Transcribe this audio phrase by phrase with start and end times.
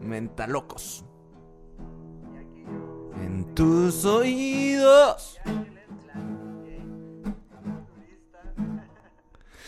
[0.00, 1.04] Mentalocos.
[3.22, 5.38] En tus oídos.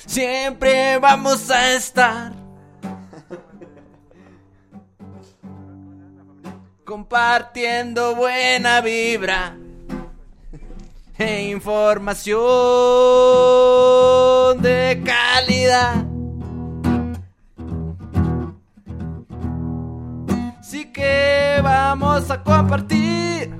[0.06, 2.32] Siempre vamos a estar.
[6.84, 9.56] Compartiendo buena vibra
[11.16, 12.42] e información
[14.60, 16.11] de calidad.
[20.92, 23.50] Que vamos a compartir.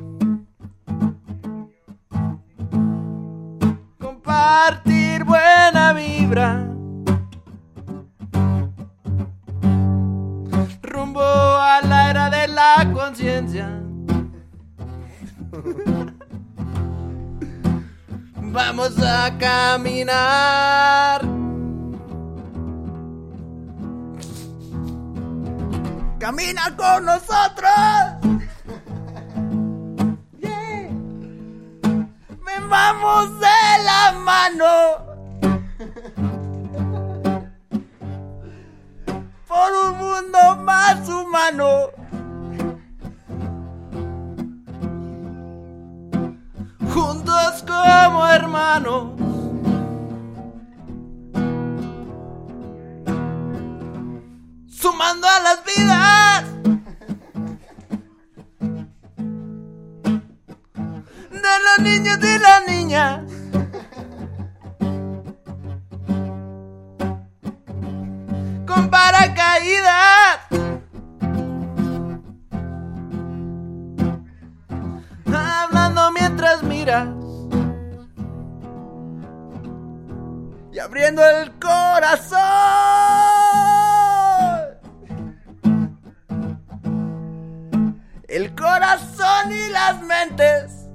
[3.99, 6.69] Compartir buena vibra.
[10.83, 13.69] Rumbo a la era de la conciencia.
[18.53, 21.42] Vamos a caminar.
[26.23, 27.73] Camina con nosotros.
[32.47, 34.67] Ven, vamos de la mano.
[39.49, 41.91] Por un mundo más humano.
[46.95, 49.32] Juntos como hermanos.
[54.83, 56.45] Sumando a las vidas.
[61.31, 63.21] De los niños y las niñas.
[68.67, 70.39] Con paracaídas.
[75.33, 77.07] Hablando mientras miras.
[80.73, 83.32] Y abriendo el corazón.
[88.33, 90.89] El corazón y las mentes.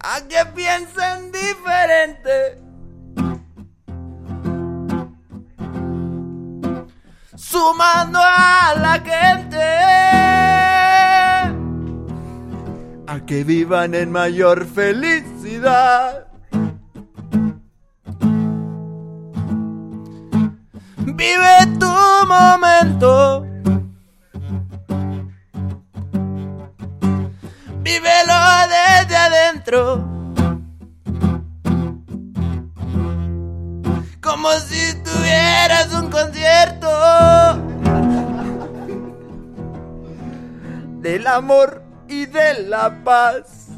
[0.00, 2.60] A que piensen diferente.
[7.34, 9.64] Sumando a la gente.
[13.06, 16.27] A que vivan en mayor felicidad.
[22.28, 23.46] Momento.
[27.82, 29.82] Vívelo desde adentro.
[34.20, 36.88] Como si tuvieras un concierto.
[41.00, 43.68] Del amor y de la paz.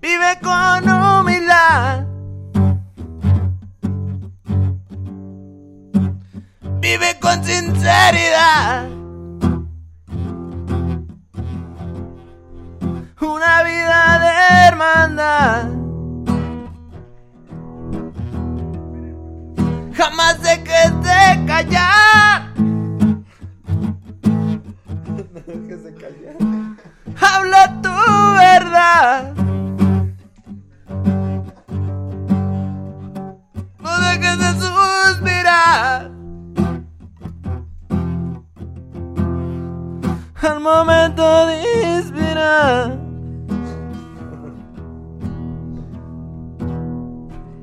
[0.00, 0.99] Vive con
[7.20, 8.88] Con sinceridad.
[13.20, 15.68] Una vida de hermandad.
[19.92, 22.54] Jamás de que te callar.
[27.20, 27.94] Habla tu
[28.38, 29.34] verdad.
[33.78, 36.09] No dejes de suspirar.
[40.42, 42.98] Al momento de inspirar.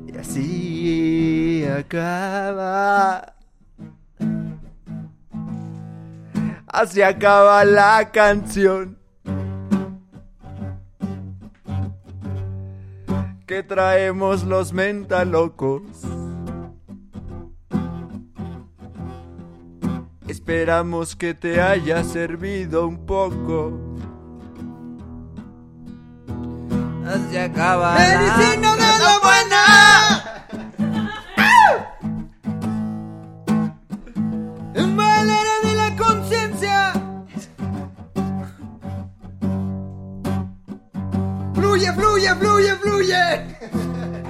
[0.06, 3.34] Y así acaba.
[6.68, 9.00] Así acaba la canción.
[13.48, 15.81] Que traemos los mentalocos.
[20.48, 23.74] Esperamos que te haya servido un poco.
[27.06, 29.10] Así acaba ¡Medicina de la
[34.74, 36.94] En manera de la conciencia.
[41.56, 42.76] Fluye, fluye, fluye.
[42.78, 43.58] fluye.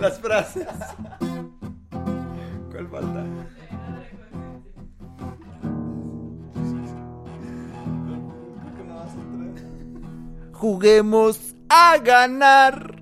[0.01, 0.65] Las frases.
[10.57, 12.95] Juguemos a ganar.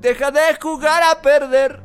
[0.00, 1.82] Deja de jugar a perder.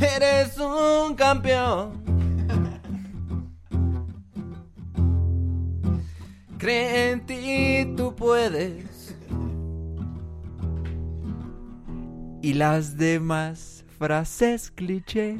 [0.00, 2.02] Eres un campeón.
[6.58, 9.14] Cree en ti, tú puedes.
[12.42, 15.38] Y las demás frases cliché.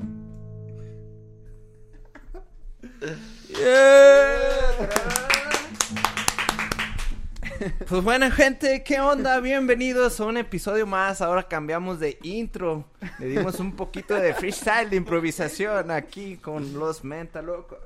[7.89, 9.41] Pues bueno, gente, ¿qué onda?
[9.41, 11.21] Bienvenidos a un episodio más.
[11.21, 12.85] Ahora cambiamos de intro.
[13.19, 17.79] Le dimos un poquito de freestyle, de improvisación aquí con los mentalocos.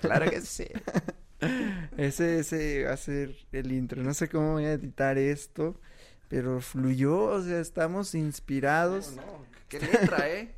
[0.00, 0.66] Claro que sí.
[1.96, 4.02] Ese, ese va a ser el intro.
[4.02, 5.80] No sé cómo voy a editar esto,
[6.28, 9.14] pero fluyó, o sea, estamos inspirados.
[9.16, 10.54] No, no, qué letra, ¿eh?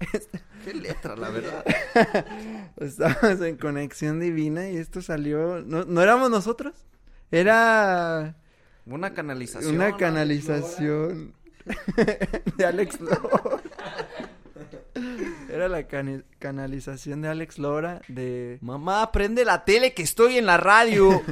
[0.65, 1.65] Qué letra, la verdad.
[2.77, 5.63] Estamos en conexión divina y esto salió.
[5.65, 6.75] No, no éramos nosotros.
[7.31, 8.37] Era
[8.87, 9.75] Una canalización.
[9.75, 11.35] una canalización
[12.57, 13.61] de Alex Lora.
[15.51, 15.87] Era la
[16.39, 21.23] canalización de Alex Lora de Mamá, prende la tele que estoy en la radio.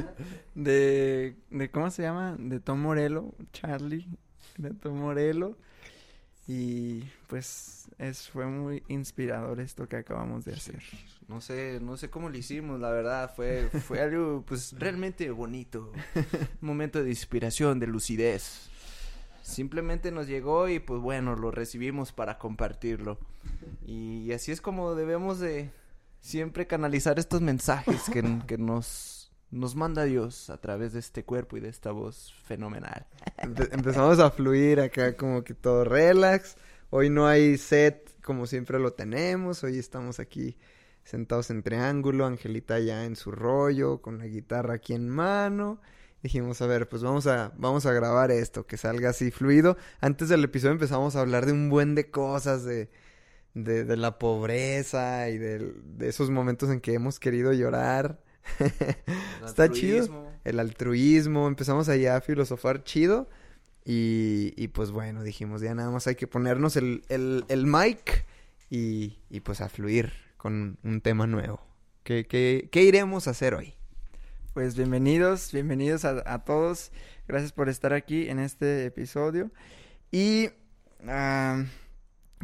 [0.55, 2.35] de, de ¿cómo se llama?
[2.37, 4.07] De Tom Morello, Charlie,
[4.57, 5.57] de Tom Morello.
[6.47, 10.81] Y pues es, fue muy inspirador esto que acabamos de hacer.
[11.27, 15.91] No sé, no sé cómo lo hicimos, la verdad, fue, fue algo pues realmente bonito.
[16.15, 18.69] Un momento de inspiración, de lucidez.
[19.41, 23.19] Simplemente nos llegó y pues bueno, lo recibimos para compartirlo.
[23.85, 25.71] Y, así es como debemos de
[26.19, 29.14] siempre canalizar estos mensajes que, que nos,
[29.51, 33.07] nos manda Dios a través de este cuerpo y de esta voz fenomenal.
[33.37, 36.57] Empe- empezamos a fluir acá como que todo relax.
[36.89, 39.63] Hoy no hay set como siempre lo tenemos.
[39.63, 40.57] Hoy estamos aquí
[41.03, 42.25] sentados en triángulo.
[42.25, 45.79] Angelita ya en su rollo, con la guitarra aquí en mano.
[46.23, 49.77] Dijimos, a ver, pues vamos a, vamos a grabar esto, que salga así fluido.
[50.01, 52.89] Antes del episodio empezamos a hablar de un buen de cosas, de,
[53.53, 58.19] de, la pobreza y de esos momentos en que hemos querido llorar.
[59.45, 60.31] Está chido.
[60.43, 63.27] El altruismo, empezamos allá a filosofar chido
[63.83, 68.25] y, y pues bueno, dijimos ya nada más hay que ponernos el, el, el mic
[68.69, 71.61] y, y pues a fluir con un tema nuevo.
[72.03, 73.73] ¿Qué, qué, qué iremos a hacer hoy?
[74.53, 76.91] Pues bienvenidos, bienvenidos a, a todos.
[77.27, 79.51] Gracias por estar aquí en este episodio.
[80.11, 80.49] Y
[81.07, 81.63] ah,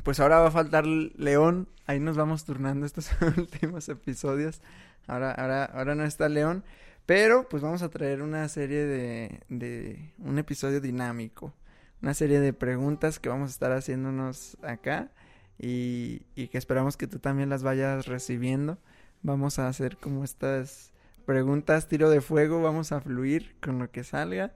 [0.03, 1.69] pues ahora va a faltar León.
[1.85, 4.61] Ahí nos vamos turnando estos últimos episodios.
[5.07, 6.63] Ahora, ahora, ahora no está León.
[7.05, 11.53] Pero pues vamos a traer una serie de, de un episodio dinámico.
[12.01, 15.11] Una serie de preguntas que vamos a estar haciéndonos acá.
[15.59, 18.77] Y, y que esperamos que tú también las vayas recibiendo.
[19.23, 20.91] Vamos a hacer como estas
[21.25, 24.53] preguntas tiro de fuego, vamos a fluir con lo que salga.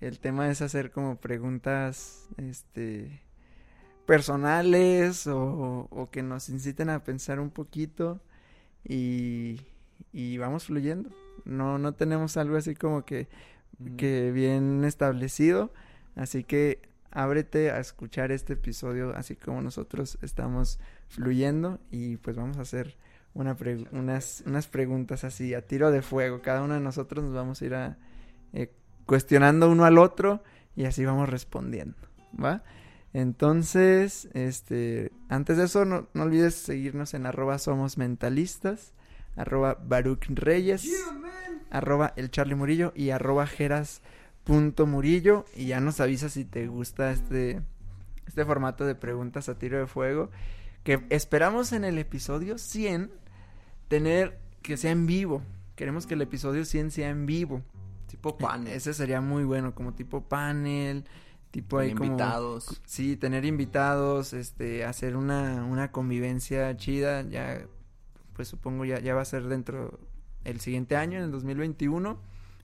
[0.00, 3.22] El tema es hacer como preguntas este
[4.06, 8.20] personales o, o que nos inciten a pensar un poquito
[8.84, 9.60] y,
[10.12, 11.10] y vamos fluyendo.
[11.44, 13.28] No, no tenemos algo así como que,
[13.96, 15.72] que bien establecido,
[16.16, 20.78] así que ábrete a escuchar este episodio así como nosotros estamos
[21.08, 22.96] fluyendo y pues vamos a hacer
[23.34, 26.42] una pre- unas, unas preguntas así a tiro de fuego.
[26.42, 27.98] Cada uno de nosotros nos vamos a ir a,
[28.52, 28.72] eh,
[29.06, 30.42] cuestionando uno al otro
[30.76, 31.96] y así vamos respondiendo,
[32.42, 32.62] ¿va?
[33.14, 38.92] Entonces, este, antes de eso, no, no olvides seguirnos en arroba somos mentalistas,
[39.38, 40.90] arroba Baruch Reyes,
[41.70, 44.02] arroba el Charlie Murillo y arroba Geras
[44.44, 47.62] punto Murillo y ya nos avisas si te gusta este,
[48.26, 50.30] este formato de preguntas a tiro de fuego
[50.82, 53.10] que esperamos en el episodio 100
[53.88, 55.42] tener que sea en vivo.
[55.76, 57.62] Queremos que el episodio 100 sea en vivo.
[58.06, 58.72] Tipo panel.
[58.72, 61.04] Ese sería muy bueno, como tipo panel,
[61.50, 62.06] tipo ahí como...
[62.06, 62.80] invitados.
[62.84, 67.66] Sí, tener invitados, este, hacer una, una convivencia chida, ya,
[68.38, 69.98] pues supongo ya, ya va a ser dentro
[70.44, 72.16] el siguiente año, en el 2021,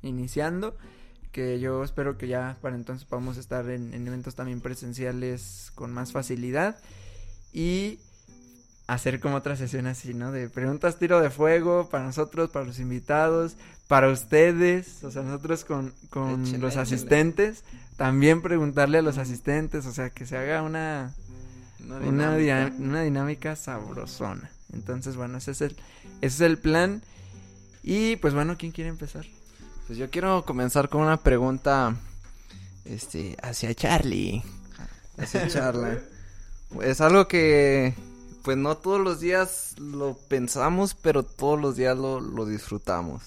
[0.02, 0.76] iniciando,
[1.32, 5.92] que yo espero que ya para entonces podamos estar en, en eventos también presenciales con
[5.92, 6.76] más facilidad
[7.52, 7.98] y
[8.86, 10.30] hacer como otra sesión así, ¿no?
[10.30, 13.56] De preguntas tiro de fuego para nosotros, para los invitados,
[13.88, 16.82] para ustedes, o sea, nosotros con, con Échale, los échale.
[16.82, 17.64] asistentes,
[17.96, 21.12] también preguntarle a los asistentes, o sea, que se haga una,
[21.80, 22.72] dinámica.
[22.78, 24.53] una dinámica sabrosona.
[24.74, 25.76] Entonces, bueno, ese es el,
[26.20, 27.02] ese es el plan.
[27.82, 29.24] Y pues bueno, ¿quién quiere empezar?
[29.86, 31.96] Pues yo quiero comenzar con una pregunta,
[32.84, 34.42] este, hacia Charlie.
[35.16, 35.98] Hacia Charlie.
[36.82, 37.94] Es algo que,
[38.42, 43.22] pues no todos los días lo pensamos, pero todos los días lo, lo disfrutamos.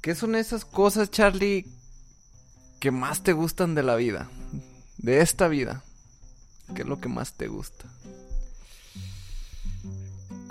[0.00, 1.66] ¿Qué son esas cosas, Charlie,
[2.78, 4.30] que más te gustan de la vida?
[4.98, 5.82] De esta vida.
[6.74, 7.86] ¿Qué es lo que más te gusta?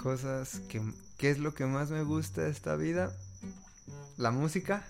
[0.01, 0.81] Cosas que...
[1.17, 3.13] ¿Qué es lo que más me gusta de esta vida?
[4.15, 4.87] La música.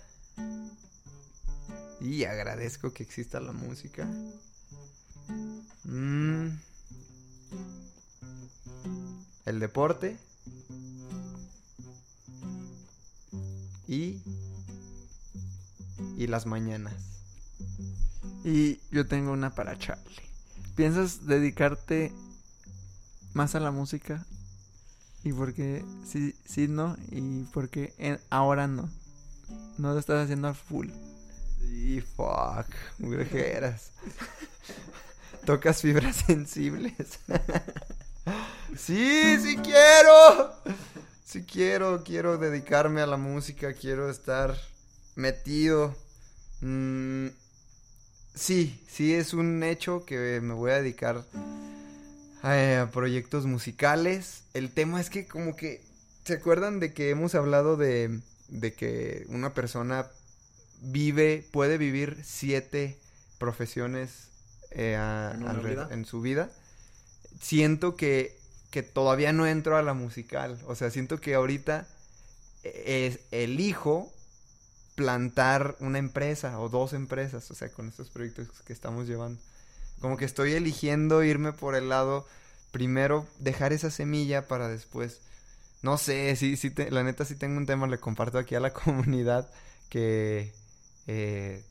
[2.00, 4.08] Y agradezco que exista la música.
[5.86, 6.50] Mm.
[9.46, 10.20] El deporte.
[13.88, 14.22] Y...
[16.18, 16.94] Y las mañanas.
[18.44, 20.30] Y yo tengo una para Charlie.
[20.76, 22.14] ¿Piensas dedicarte
[23.34, 24.24] más a la música?
[25.30, 26.98] ¿Y por qué sí, sí no?
[27.12, 27.94] ¿Y por qué
[28.32, 28.90] ahora no?
[29.78, 30.90] No lo estás haciendo a full.
[31.72, 32.66] Y fuck,
[32.98, 33.92] mujeres.
[35.46, 37.20] Tocas fibras sensibles.
[38.76, 40.56] sí, sí quiero.
[41.24, 44.58] Sí quiero, quiero dedicarme a la música, quiero estar
[45.16, 45.96] metido.
[46.62, 47.28] Mm,
[48.34, 51.24] sí, sí es un hecho que me voy a dedicar
[52.42, 54.44] a proyectos musicales.
[54.54, 55.82] El tema es que como que
[56.26, 58.20] ¿se acuerdan de que hemos hablado de
[58.50, 60.08] de que una persona
[60.82, 62.98] vive, puede vivir siete
[63.38, 64.30] profesiones
[64.72, 65.36] eh, a-
[65.92, 66.50] ¿En su vida.
[67.42, 68.38] Siento que,
[68.72, 70.60] que todavía no entro a la musical.
[70.68, 71.88] O sea, siento que ahorita
[72.64, 74.12] eh, es, elijo
[74.96, 79.40] plantar una empresa o dos empresas, o sea, con estos proyectos que estamos llevando.
[80.02, 82.26] Como que estoy eligiendo irme por el lado,
[82.72, 85.22] primero dejar esa semilla para después
[85.82, 88.60] no sé, sí, sí, te- la neta sí tengo un tema, le comparto aquí a
[88.60, 89.50] la comunidad
[89.90, 90.54] que
[91.08, 91.64] eh,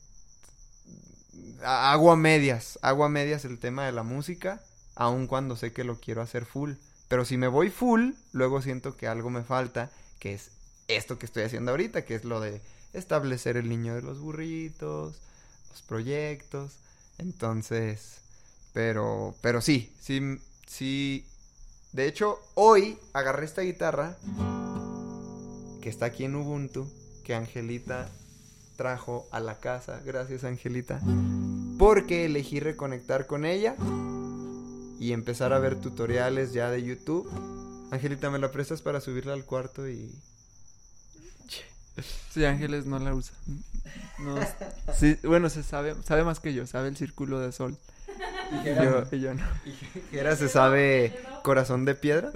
[1.63, 4.61] hago a medias, hago a medias el tema de la música,
[4.95, 6.73] aun cuando sé que lo quiero hacer full.
[7.07, 10.51] Pero si me voy full, luego siento que algo me falta, que es
[10.87, 12.61] esto que estoy haciendo ahorita, que es lo de
[12.93, 15.21] establecer el niño de los burritos,
[15.69, 16.79] los proyectos.
[17.19, 18.21] Entonces,
[18.73, 21.25] pero, pero sí, sí, sí.
[21.91, 24.17] De hecho, hoy agarré esta guitarra
[25.81, 26.87] que está aquí en Ubuntu,
[27.23, 28.09] que Angelita
[28.77, 30.01] trajo a la casa.
[30.05, 31.01] Gracias, Angelita.
[31.77, 33.75] Porque elegí reconectar con ella
[34.99, 37.29] y empezar a ver tutoriales ya de YouTube.
[37.91, 40.13] Angelita, ¿me la prestas para subirla al cuarto y
[42.33, 43.35] Sí, Ángeles no la usa.
[44.19, 44.37] No,
[44.97, 47.77] sí, bueno, se sabe, sabe más que yo, sabe el círculo de sol.
[48.51, 49.43] Y yo, y yo no.
[50.09, 52.31] Jera se sabe corazón de piedra?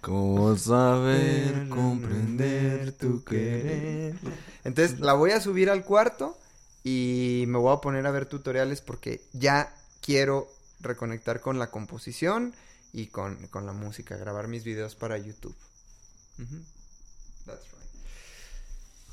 [0.00, 4.16] ¿Cómo saber comprender tu querer?
[4.64, 6.36] Entonces la voy a subir al cuarto
[6.82, 10.48] y me voy a poner a ver tutoriales porque ya quiero
[10.80, 12.52] reconectar con la composición
[12.92, 15.54] y con, con la música, grabar mis videos para YouTube.
[17.46, 17.75] That's right.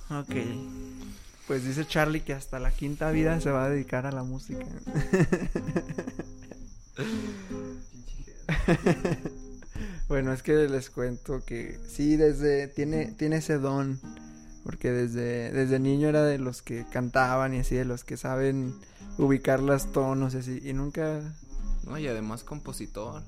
[0.09, 0.35] Ok.
[1.47, 4.65] Pues dice Charlie que hasta la quinta vida se va a dedicar a la música.
[10.07, 13.99] bueno, es que les cuento que sí, desde tiene tiene ese don
[14.63, 18.75] porque desde desde niño era de los que cantaban y así de los que saben
[19.17, 21.21] ubicar los tonos y así y nunca
[21.85, 23.23] No, y además compositor.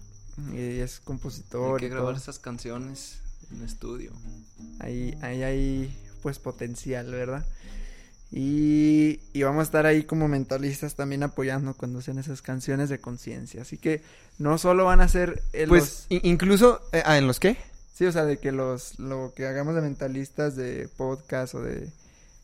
[0.53, 2.21] y es compositor Hay que grabar todo.
[2.21, 3.19] esas canciones
[3.51, 4.11] en estudio.
[4.79, 7.45] Ahí, ahí hay pues potencial, ¿verdad?
[8.31, 12.97] Y, y vamos a estar ahí como mentalistas también apoyando cuando sean esas canciones de
[12.97, 13.61] conciencia.
[13.61, 14.01] Así que
[14.39, 16.81] no solo van a ser eh, Pues los- incluso...
[16.93, 17.57] eh, ah, ¿en los qué?
[17.93, 21.89] Sí, o sea, de que los lo que hagamos de mentalistas de podcast o de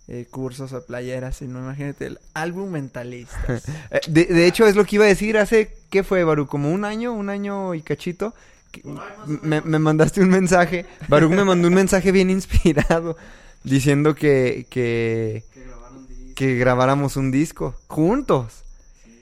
[0.08, 3.64] eh, cursos o playeras, sino imagínate el álbum mentalistas.
[3.92, 6.46] Eh, de, de hecho, es lo que iba a decir hace, ¿qué fue, Baru?
[6.46, 8.36] Como un año, un año y cachito.
[8.72, 8.84] que-
[9.42, 10.86] me, me mandaste un mensaje.
[11.10, 13.18] Baruch me mandó un mensaje bien inspirado
[13.64, 15.44] diciendo que, que,
[16.36, 18.64] que grabáramos un disco juntos.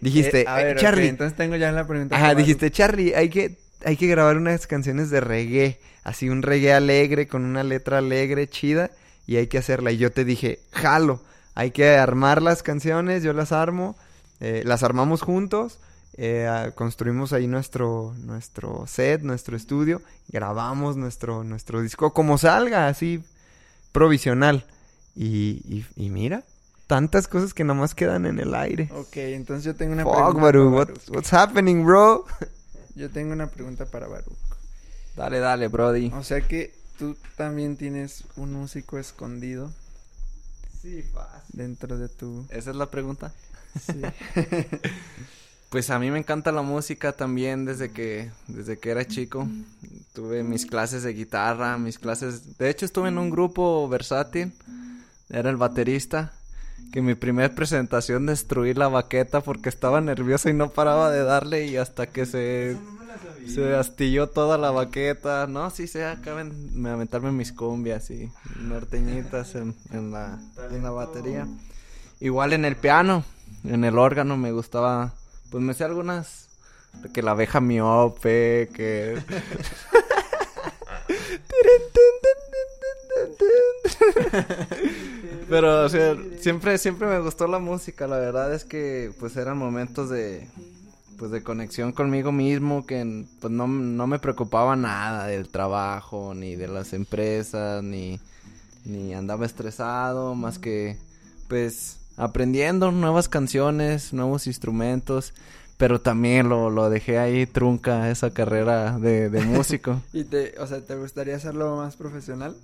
[0.01, 1.07] Dijiste, Eh, a ver, "Eh, ok, Charlie.
[1.09, 2.15] entonces tengo ya la pregunta.
[2.15, 5.79] Ajá, dijiste, Charlie, hay que, hay que grabar unas canciones de reggae.
[6.03, 8.91] Así un reggae alegre, con una letra alegre, chida.
[9.27, 9.91] Y hay que hacerla.
[9.91, 11.19] Y yo te dije, jalo.
[11.53, 13.95] Hay que armar las canciones, yo las armo.
[14.41, 15.79] eh, las armamos juntos.
[16.21, 20.01] eh, construimos ahí nuestro, nuestro set, nuestro estudio.
[20.29, 23.21] Grabamos nuestro, nuestro disco como salga, así
[23.91, 24.65] provisional.
[25.15, 26.43] Y, y, y mira,
[26.87, 28.89] tantas cosas que nomás quedan en el aire.
[28.93, 30.41] Ok, entonces yo tengo una Fuck, pregunta.
[30.41, 31.09] Baru, para what- Baruch.
[31.09, 32.25] what's happening, bro?
[32.95, 34.33] Yo tengo una pregunta para Baruch.
[35.15, 36.11] Dale, dale, Brody.
[36.13, 39.71] O sea que tú también tienes un músico escondido
[40.81, 41.41] Sí, fácil.
[41.53, 42.45] dentro de tu...
[42.49, 43.31] Esa es la pregunta.
[43.79, 44.01] Sí.
[45.69, 49.47] Pues a mí me encanta la música también desde que desde que era chico.
[50.13, 52.57] Tuve mis clases de guitarra, mis clases.
[52.57, 54.51] De hecho estuve en un grupo versátil.
[55.29, 56.33] Era el baterista.
[56.91, 61.67] Que mi primera presentación destruí la baqueta porque estaba nervioso y no paraba de darle
[61.67, 62.77] y hasta que se
[63.47, 65.47] se astilló toda la baqueta.
[65.47, 69.75] No, sí se acaban de aventarme mis cumbias y norteñitas en,
[70.11, 70.39] la
[70.71, 71.47] en la batería.
[72.19, 73.23] Igual en el piano,
[73.63, 75.13] en el órgano me gustaba,
[75.49, 76.49] pues me sé algunas,
[77.01, 79.21] de que la abeja miope, que...
[85.49, 89.57] Pero, o sea, siempre, siempre me gustó la música, la verdad es que, pues, eran
[89.57, 90.47] momentos de,
[91.17, 96.55] pues, de conexión conmigo mismo, que, pues, no, no me preocupaba nada del trabajo, ni
[96.55, 98.19] de las empresas, ni,
[98.85, 100.97] ni andaba estresado, más que,
[101.47, 105.33] pues, aprendiendo nuevas canciones, nuevos instrumentos,
[105.77, 110.01] pero también lo, lo dejé ahí trunca esa carrera de, de músico.
[110.11, 112.55] ¿Y te, o sea, te gustaría hacerlo más profesional?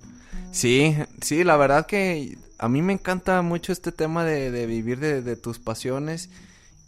[0.52, 5.00] Sí, sí, la verdad que a mí me encanta mucho este tema de, de vivir
[5.00, 6.28] de, de tus pasiones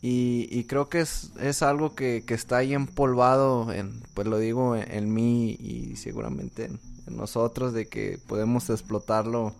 [0.02, 4.38] y, y creo que es, es algo que, que está ahí empolvado, en, pues lo
[4.38, 9.54] digo en, en mí y seguramente en, en nosotros, de que podemos explotarlo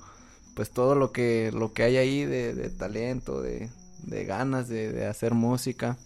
[0.58, 3.70] pues todo lo que lo que hay ahí de, de talento, de,
[4.02, 5.96] de ganas de, de hacer música,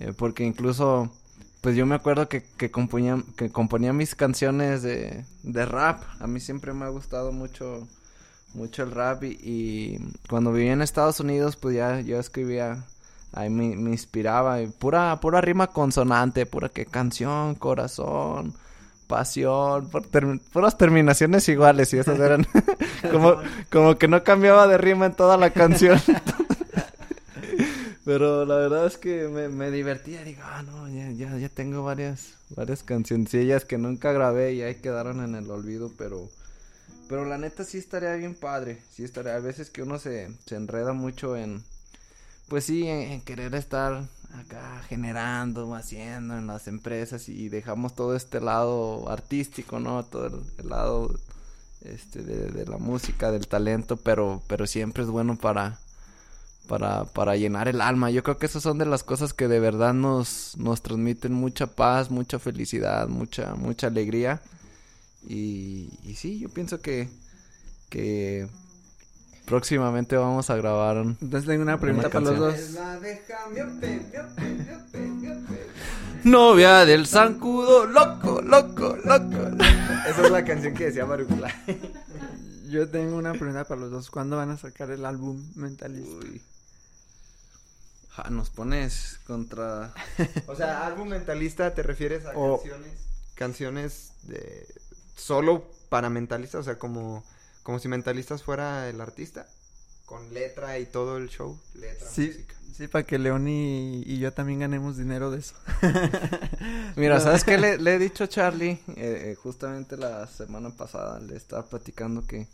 [0.00, 1.10] Eh, porque incluso
[1.62, 6.26] pues yo me acuerdo que, que componía que componía mis canciones de, de rap, a
[6.28, 7.88] mí siempre me ha gustado mucho
[8.54, 9.98] mucho el rap y,
[10.30, 12.84] cuando vivía en Estados Unidos pues ya yo escribía
[13.32, 14.60] ahí me, me inspiraba.
[14.62, 18.54] Y pura pura rima consonante, pura que canción, corazón,
[19.12, 22.46] pasión, por ter- puras terminaciones iguales y esas eran
[23.12, 23.36] como,
[23.70, 26.00] como que no cambiaba de rima en toda la canción.
[28.06, 32.34] Pero la verdad es que me, me divertía, digo, ah, no, ya, ya, tengo varias,
[32.56, 36.28] varias cancioncillas que nunca grabé y ahí quedaron en el olvido, pero,
[37.08, 40.56] pero la neta sí estaría bien padre, sí estaría, a veces que uno se, se
[40.56, 41.62] enreda mucho en,
[42.48, 44.02] pues sí, en querer estar
[44.34, 50.04] acá generando, haciendo en las empresas y dejamos todo este lado artístico, ¿no?
[50.04, 51.14] Todo el, lado
[51.82, 55.78] este de, de la música, del talento, pero pero siempre es bueno para
[56.68, 58.10] para para llenar el alma.
[58.10, 61.66] Yo creo que esas son de las cosas que de verdad nos nos transmiten mucha
[61.66, 64.42] paz, mucha felicidad, mucha mucha alegría.
[65.28, 67.08] Y y sí, yo pienso que
[67.90, 68.48] que
[69.44, 72.54] próximamente vamos a grabar un- Entonces tengo una pregunta para los dos.
[76.24, 79.56] Novia del zancudo, loco, loco, loco.
[80.08, 81.52] Esa es la canción que decía Marucla.
[82.68, 84.10] Yo tengo una pregunta para los dos.
[84.10, 86.26] ¿Cuándo van a sacar el álbum Mentalista?
[86.26, 86.40] Uy.
[88.10, 89.92] Ja, nos pones contra
[90.46, 92.92] O sea, álbum mentalista, ¿te refieres a O- canciones?
[93.34, 94.66] Canciones de...
[95.16, 97.24] Solo para mentalistas, o sea, como,
[97.62, 99.46] como si mentalistas fuera el artista.
[100.06, 101.58] Con letra y todo el show.
[101.74, 102.54] Letra, Sí, música.
[102.76, 105.54] sí, para que León y, y yo también ganemos dinero de eso.
[106.96, 108.72] Mira, ¿sabes qué le, le he dicho a Charlie?
[108.88, 112.46] Eh, eh, justamente la semana pasada le estaba platicando que,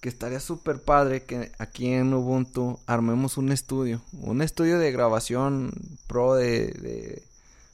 [0.00, 4.02] que estaría súper padre que aquí en Ubuntu armemos un estudio.
[4.12, 5.72] Un estudio de grabación
[6.06, 7.22] pro de, de-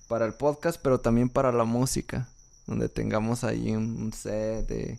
[0.09, 2.29] para el podcast, pero también para la música.
[2.67, 4.99] Donde tengamos ahí un, un set de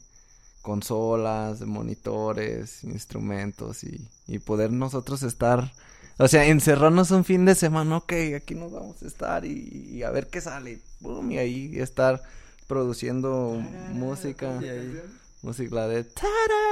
[0.68, 5.72] consolas, de monitores, instrumentos y, y poder nosotros estar...
[6.20, 10.04] O sea, encerrarnos un fin de semana, ok, aquí nos vamos a estar y, y
[10.04, 10.80] a ver qué sale.
[11.00, 12.22] Boom, y ahí estar
[12.68, 14.60] produciendo música.
[14.60, 15.02] Ahí-
[15.44, 16.04] Música de...
[16.04, 16.66] "Ta-da,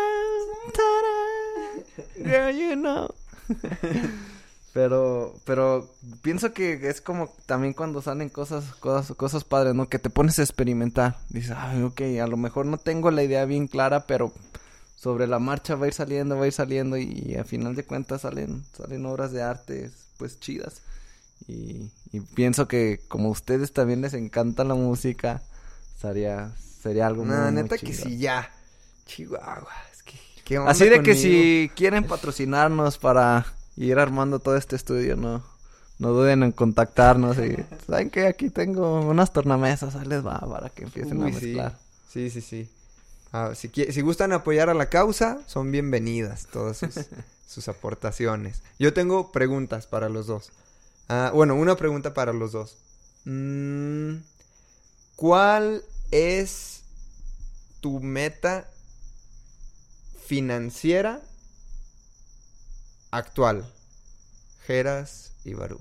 [0.74, 3.08] ta-da, girl, you know".
[4.76, 5.90] Pero, pero
[6.22, 9.88] pienso que es como también cuando salen cosas, cosas, cosas padres, ¿no?
[9.88, 11.18] Que te pones a experimentar.
[11.30, 14.34] Dices, ay, ok, a lo mejor no tengo la idea bien clara, pero
[14.98, 17.86] sobre la marcha va a ir saliendo, va a ir saliendo y, a final de
[17.86, 20.82] cuentas salen, salen obras de arte, pues chidas.
[21.48, 25.42] Y, y pienso que como a ustedes también les encanta la música,
[26.02, 28.52] sería, sería algo muy, No, muy neta que sí, ya.
[29.06, 30.20] Chihuahua, es que...
[30.44, 33.46] ¿qué onda Así de que si quieren patrocinarnos para
[33.78, 35.44] ir armando todo este estudio, no,
[36.00, 37.56] no duden en contactarnos y
[37.88, 41.46] saben que aquí tengo unas tornamesas, ahí les va para que empiecen a Uy, sí.
[41.46, 41.78] mezclar.
[42.12, 42.70] Sí, sí, sí.
[43.34, 46.96] Ah, si, gustan apoyar a la causa, son bienvenidas todas sus,
[47.48, 48.62] sus aportaciones.
[48.80, 50.52] Yo tengo preguntas para los dos.
[51.10, 52.78] Ah, bueno, una pregunta para los dos.
[53.26, 54.18] Mm,
[55.16, 56.84] ¿Cuál es
[57.82, 58.70] tu meta
[60.26, 61.22] financiera
[63.18, 63.66] actual?
[64.66, 65.80] Geras y Barú.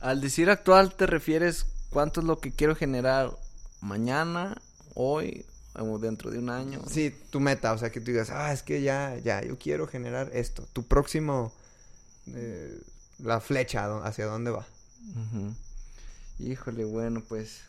[0.00, 3.30] Al decir actual, ¿te refieres cuánto es lo que quiero generar
[3.80, 4.60] mañana,
[4.94, 6.82] hoy o dentro de un año?
[6.90, 9.86] Sí, tu meta, o sea, que tú digas, ah, es que ya, ya, yo quiero
[9.86, 10.66] generar esto.
[10.72, 11.52] Tu próximo,
[12.34, 12.78] eh,
[13.20, 14.66] la flecha, ¿dó- ¿hacia dónde va?
[16.38, 17.60] Híjole, bueno, pues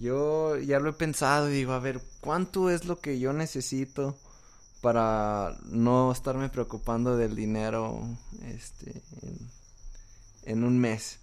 [0.00, 4.16] yo ya lo he pensado y digo, a ver, ¿cuánto es lo que yo necesito
[4.82, 8.02] para no estarme preocupando del dinero
[8.42, 9.00] este
[10.44, 11.20] en, un mes?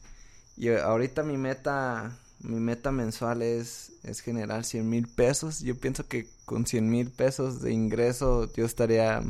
[0.57, 5.59] Y ahorita mi meta mi meta mensual es, es generar 100 mil pesos.
[5.59, 9.21] Yo pienso que con 100 mil pesos de ingreso yo estaría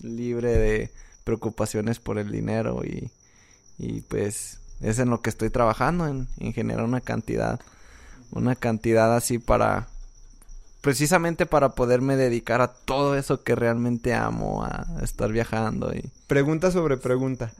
[0.00, 0.90] libre de
[1.22, 3.10] preocupaciones por el dinero y,
[3.78, 7.60] y pues es en lo que estoy trabajando, en, en generar una cantidad,
[8.32, 9.88] una cantidad así para,
[10.80, 16.70] precisamente para poderme dedicar a todo eso que realmente amo, a estar viajando y Pregunta
[16.70, 17.52] sobre pregunta.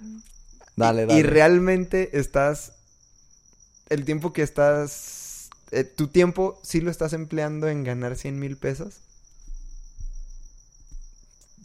[0.76, 1.20] dale, Y- dale.
[1.20, 2.72] Y realmente estás.
[3.88, 5.50] El tiempo que estás.
[5.72, 8.94] eh, ¿Tu tiempo sí lo estás empleando en ganar 100 mil pesos?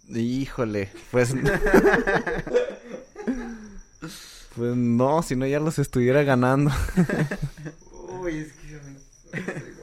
[0.10, 1.34] Híjole, pues...
[4.56, 6.72] pues no, si no ya los estuviera ganando.
[8.22, 9.75] Uy, es que.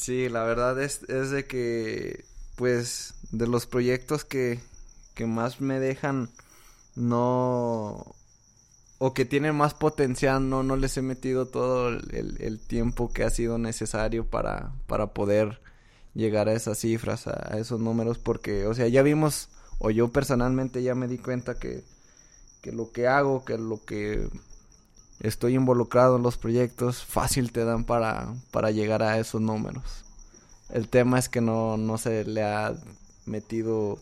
[0.00, 2.24] Sí, la verdad es, es de que,
[2.56, 4.60] pues, de los proyectos que,
[5.14, 6.30] que más me dejan,
[6.96, 8.14] no,
[8.98, 13.24] o que tienen más potencial, no, no les he metido todo el, el- tiempo que
[13.24, 15.60] ha sido necesario para, para poder
[16.14, 19.48] llegar a esas cifras, a, a esos números, porque, o sea, ya vimos,
[19.80, 21.84] o yo personalmente ya me di cuenta que,
[22.62, 24.28] que lo que hago, que lo que
[25.20, 30.04] estoy involucrado en los proyectos, fácil te dan para, para llegar a esos números.
[30.70, 32.74] El tema es que no, no se le ha
[33.26, 33.98] metido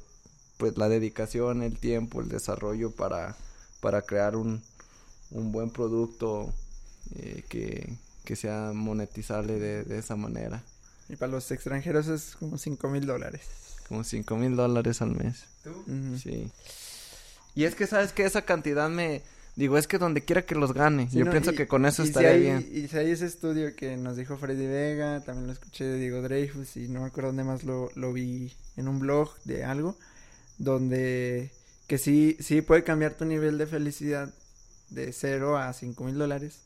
[0.59, 3.37] pues la dedicación, el tiempo, el desarrollo para,
[3.81, 4.63] para crear un,
[5.31, 6.53] un buen producto
[7.17, 10.63] eh, que, que sea monetizable de, de esa manera.
[11.09, 13.43] Y para los extranjeros es como 5 mil dólares.
[13.89, 15.45] Como 5 mil dólares al mes.
[15.65, 16.19] Ujú.
[16.19, 16.51] Sí.
[17.55, 19.23] Y es que sabes que esa cantidad me...
[19.59, 21.11] Digo, es que donde quiera que los gane.
[21.11, 22.69] Sí, Yo no, pienso y- que con eso si estaría hay- bien.
[22.73, 26.23] Y si hay ese estudio que nos dijo Freddy Vega, también lo escuché de Diego
[26.23, 29.97] Dreyfus y no me acuerdo dónde más lo, lo vi en un blog de algo,
[30.59, 31.51] donde
[31.89, 34.33] que sí, sí puede cambiar tu nivel de felicidad
[34.91, 36.61] de 0 a 5 mil dólares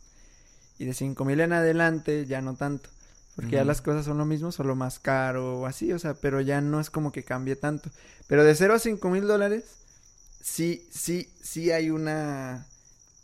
[0.78, 2.90] y de 5 mil en adelante ya no tanto.
[3.36, 6.42] Porque ya las cosas son lo mismo, solo más caro o así, o sea, pero
[6.42, 7.88] ya no es como que cambie tanto.
[8.26, 9.64] Pero de 0 a 5 mil dólares,
[10.42, 12.66] sí, sí, sí hay una,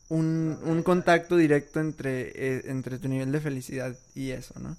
[0.09, 4.77] un, un contacto directo entre, eh, entre tu nivel de felicidad y eso, ¿no?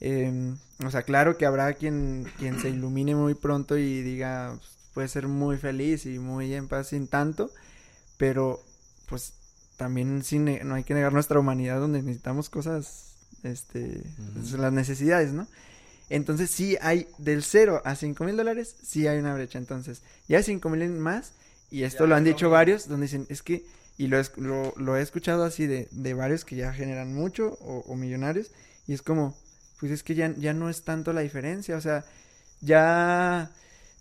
[0.00, 4.70] Em, o sea, claro que habrá quien, quien se ilumine muy pronto y diga, pues,
[4.92, 7.50] puede ser muy feliz y muy en paz sin tanto,
[8.18, 8.62] pero
[9.08, 9.34] pues
[9.76, 14.02] también sin no hay que negar nuestra humanidad donde necesitamos cosas, este,
[14.34, 15.46] pues, las necesidades, ¿no?
[16.08, 19.58] Entonces sí hay del 0 a 5 mil dólares, sí hay una brecha.
[19.58, 21.32] Entonces, ya 5 mil en más,
[21.70, 23.66] y esto lo han dicho varios, donde dicen, es que,
[23.98, 27.56] y lo, es- lo, lo he escuchado así de, de varios que ya generan mucho
[27.60, 28.50] o, o millonarios,
[28.86, 29.36] y es como,
[29.80, 32.04] pues es que ya, ya no es tanto la diferencia, o sea,
[32.60, 33.50] ya,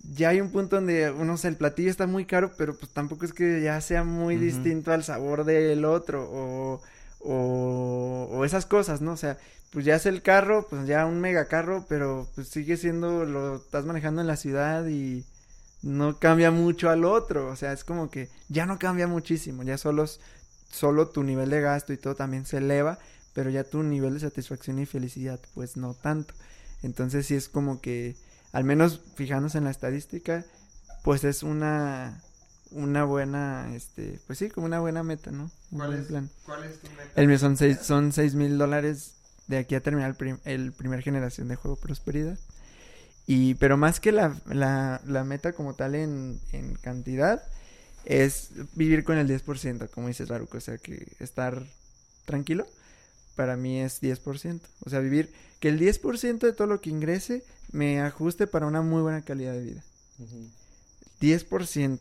[0.03, 3.25] ya hay un punto donde, no sé, el platillo está muy caro, pero pues tampoco
[3.25, 6.81] es que ya sea muy distinto al sabor del otro, o,
[7.19, 9.13] o, o esas cosas, ¿no?
[9.13, 9.37] O sea,
[9.71, 13.57] pues ya es el carro, pues ya un mega carro, pero pues sigue siendo, lo
[13.57, 15.25] estás manejando en la ciudad y
[15.81, 19.77] no cambia mucho al otro, o sea, es como que ya no cambia muchísimo, ya
[19.77, 20.05] solo,
[20.71, 22.97] solo tu nivel de gasto y todo también se eleva,
[23.33, 26.33] pero ya tu nivel de satisfacción y felicidad, pues no tanto.
[26.83, 28.15] Entonces sí es como que,
[28.51, 30.45] al menos fijándose en la estadística,
[31.03, 32.21] pues es una,
[32.71, 35.51] una buena, este, pues sí, como una buena meta, ¿no?
[35.71, 36.07] Un ¿Cuál buen es?
[36.07, 36.29] plan.
[36.45, 37.11] ¿Cuál es tu meta?
[37.15, 39.13] El mío son seis, son seis mil dólares
[39.47, 42.39] de aquí a terminar el, prim- el primer generación de juego Prosperidad.
[43.27, 47.43] Y, pero más que la, la, la meta como tal en, en cantidad,
[48.05, 50.57] es vivir con el 10%, como dices, Baruco.
[50.57, 51.65] O sea, que estar
[52.25, 52.67] tranquilo,
[53.35, 54.61] para mí es 10%.
[54.85, 58.81] O sea, vivir, que el 10% de todo lo que ingrese me ajuste para una
[58.81, 59.83] muy buena calidad de vida.
[61.19, 61.99] 10%.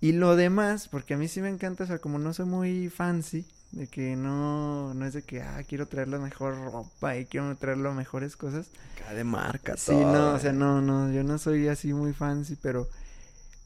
[0.00, 2.88] Y lo demás, porque a mí sí me encanta, o sea, como no soy muy
[2.88, 7.26] fancy, de que no, no es de que, ah, quiero traer la mejor ropa y
[7.26, 8.70] quiero traer las mejores cosas.
[8.94, 10.52] Cada de marca, Sí, todo, no, o sea, eh.
[10.52, 12.88] no, no, yo no soy así muy fancy, pero,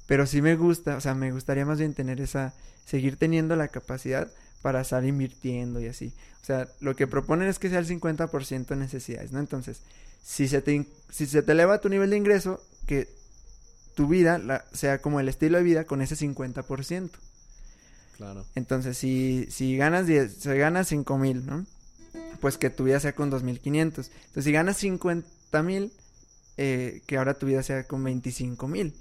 [0.07, 3.69] pero sí me gusta, o sea, me gustaría más bien tener esa, seguir teniendo la
[3.69, 6.15] capacidad para estar invirtiendo y así.
[6.43, 9.41] O sea, lo que proponen es que sea el 50% en necesidades, ¿no?
[9.41, 9.83] Entonces,
[10.23, 13.09] si se te, si se te eleva tu nivel de ingreso, que
[13.95, 17.19] tu vida la- sea como el estilo de vida con ese 50%.
[18.17, 18.45] Claro.
[18.55, 21.67] Entonces, si, si ganas 10, si ganas 5 mil, ¿no?
[22.41, 23.83] Pues que tu vida sea con 2.500.
[23.83, 25.93] Entonces, si ganas 50 mil,
[26.57, 28.95] eh, que ahora tu vida sea con 25 mil.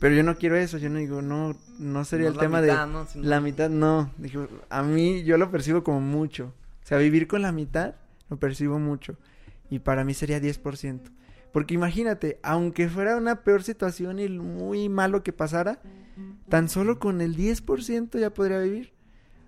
[0.00, 2.60] Pero yo no quiero eso, yo no digo, no, no sería No el la tema
[2.60, 2.92] mitad, de...
[2.92, 3.06] ¿no?
[3.06, 6.52] Sino- La mitad no, dijo, a mí yo lo percibo como mucho.
[6.84, 7.94] O sea, vivir con la mitad
[8.30, 9.16] lo percibo mucho.
[9.70, 11.00] Y para mí sería 10%.
[11.52, 15.80] Porque imagínate, aunque fuera una peor situación y muy malo que pasara,
[16.48, 18.92] tan solo con el 10% ya podría vivir.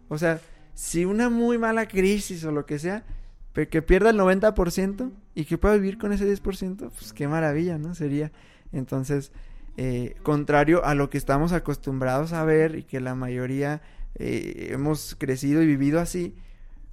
[0.08, 0.40] O sea,
[0.74, 3.04] si una muy mala crisis o lo que sea,
[3.52, 7.94] que pierda el 90% y que pueda vivir con ese 10%, pues qué maravilla, ¿no?
[7.94, 8.32] Sería.
[8.72, 9.32] Entonces,
[9.76, 13.82] eh, contrario a lo que estamos acostumbrados a ver y que la mayoría
[14.14, 16.34] eh, hemos crecido y vivido así,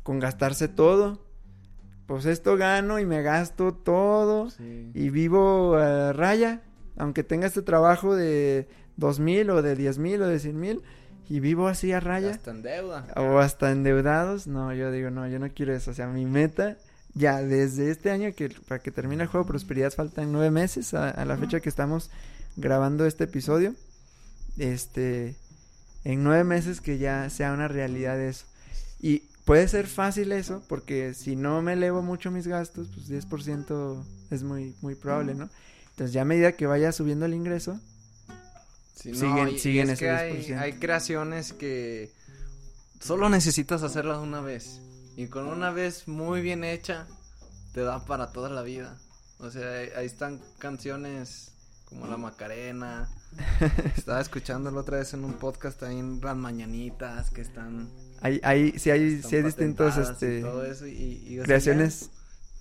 [0.04, 1.27] con gastarse todo.
[2.08, 4.92] Pues esto gano y me gasto todo Sí.
[4.94, 6.62] y vivo a raya,
[6.98, 10.82] aunque tenga este trabajo de dos mil o de diez mil o de cien mil
[11.30, 12.32] y vivo así a raya.
[12.32, 13.06] Hasta en deuda.
[13.18, 16.78] o hasta endeudados, no, yo digo, no, yo no quiero eso, o sea, mi meta
[17.14, 20.94] ya desde este año que para que termine el juego de Prosperidad faltan nueve meses
[20.94, 22.10] a, a la fecha que estamos
[22.56, 23.74] grabando este episodio,
[24.58, 25.36] este,
[26.04, 28.46] en nueve meses que ya sea una realidad eso.
[29.02, 34.04] Y puede ser fácil eso porque si no me elevo mucho mis gastos, pues 10%
[34.30, 35.50] es muy muy probable, ¿no?
[35.92, 37.80] Entonces ya a medida que vaya subiendo el ingreso,
[38.96, 40.60] Sí, Siguen- y- y siguen es ese que hay, 10%.
[40.60, 42.12] hay creaciones que
[43.00, 44.80] solo necesitas hacerlas una vez.
[45.16, 47.06] Y con una vez muy bien hecha,
[47.74, 48.98] te da para toda la vida.
[49.40, 51.52] O sea, ahí, están canciones
[51.86, 53.08] como La Macarena.
[53.96, 57.90] Estaba escuchando la otra vez en un podcast ahí en las mañanitas que están.
[58.22, 62.10] Hay, hay, sí hay, sí hay distintos, y este, todo eso, y- y, creaciones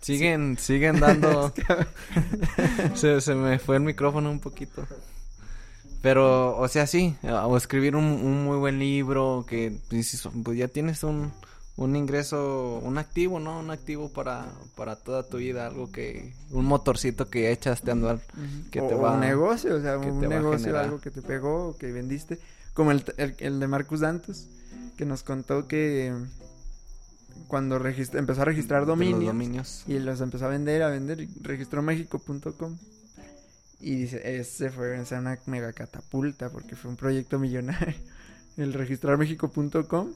[0.00, 1.52] Siguen, siguen dando.
[2.94, 4.86] se, se me fue el micrófono un poquito.
[6.02, 10.68] Pero, o sea, sí, o escribir un, un muy buen libro, que pues, pues, ya
[10.68, 11.32] tienes un,
[11.76, 13.58] un ingreso, un activo, ¿no?
[13.58, 18.20] Un activo para, para toda tu vida, algo que, un motorcito que echaste a andar.
[18.70, 21.76] Que o, te va- un negocio, o sea, un negocio, algo que te pegó o
[21.76, 22.38] que vendiste,
[22.74, 24.46] como el, el, el de Marcus Dantus,
[24.96, 26.12] que nos contó que
[27.48, 29.84] cuando regist- empezó a registrar los dominios, dominios.
[29.86, 32.76] y los empezó a vender, a vender, registró México.com
[33.80, 37.94] y dice, ese fue una mega catapulta porque fue un proyecto millonario,
[38.56, 40.12] el registrar México.com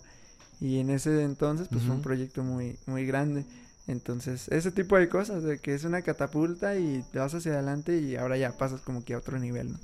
[0.60, 3.44] y en ese entonces pues fue un proyecto muy, muy grande.
[3.86, 7.98] Entonces, ese tipo de cosas, de que es una catapulta y te vas hacia adelante
[7.98, 9.78] y ahora ya pasas como que a otro nivel, ¿no?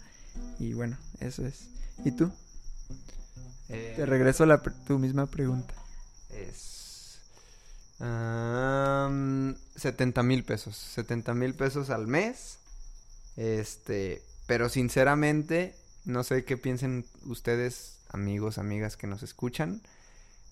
[0.60, 1.68] Y bueno, eso es.
[2.04, 2.30] ¿Y tú?
[3.68, 5.74] Eh, Te regreso a la tu misma pregunta.
[6.30, 7.18] Es...
[8.00, 10.76] am, 70 mil pesos.
[10.76, 12.58] 70 mil pesos al mes.
[13.36, 14.22] Este...
[14.46, 15.74] Pero sinceramente,
[16.04, 19.82] no sé qué piensen ustedes, amigos, amigas que nos escuchan.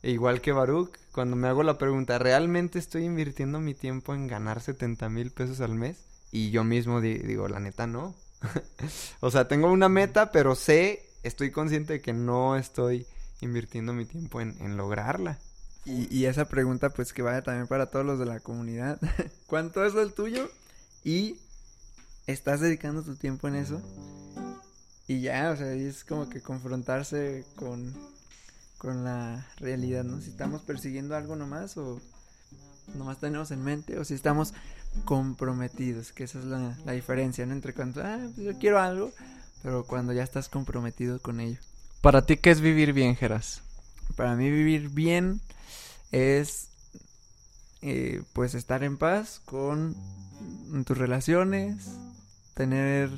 [0.02, 4.26] E igual que Baruch, cuando me hago la pregunta, ¿realmente estoy invirtiendo mi tiempo en
[4.26, 5.96] ganar 70 mil pesos al mes?
[6.32, 8.16] Y yo mismo di- digo, la neta, no.
[9.20, 13.06] o sea, tengo una meta, pero sé, estoy consciente de que no estoy
[13.40, 15.38] invirtiendo mi tiempo en, lograrla.
[15.84, 18.98] Y, y esa pregunta, pues que vaya también para todos los de la comunidad.
[19.46, 20.48] ¿Cuánto es el tuyo?
[21.02, 21.36] Y
[22.26, 23.82] estás dedicando tu tiempo en eso.
[25.06, 27.92] Y ya, o sea, es como que confrontarse con,
[28.78, 30.20] con la realidad, ¿no?
[30.20, 32.00] Si estamos persiguiendo algo nomás o
[32.94, 34.54] nomás tenemos en mente o si estamos
[35.04, 37.52] comprometidos, que esa es la, la diferencia, ¿no?
[37.52, 39.12] Entre cuando, ah, pues yo quiero algo,
[39.64, 41.58] pero cuando ya estás comprometido con ello.
[42.02, 43.62] Para ti, ¿qué es vivir bien, Geras?
[44.14, 45.40] Para mí vivir bien
[46.12, 46.68] es
[47.80, 49.96] eh, pues estar en paz con
[50.84, 51.92] tus relaciones,
[52.52, 53.08] tener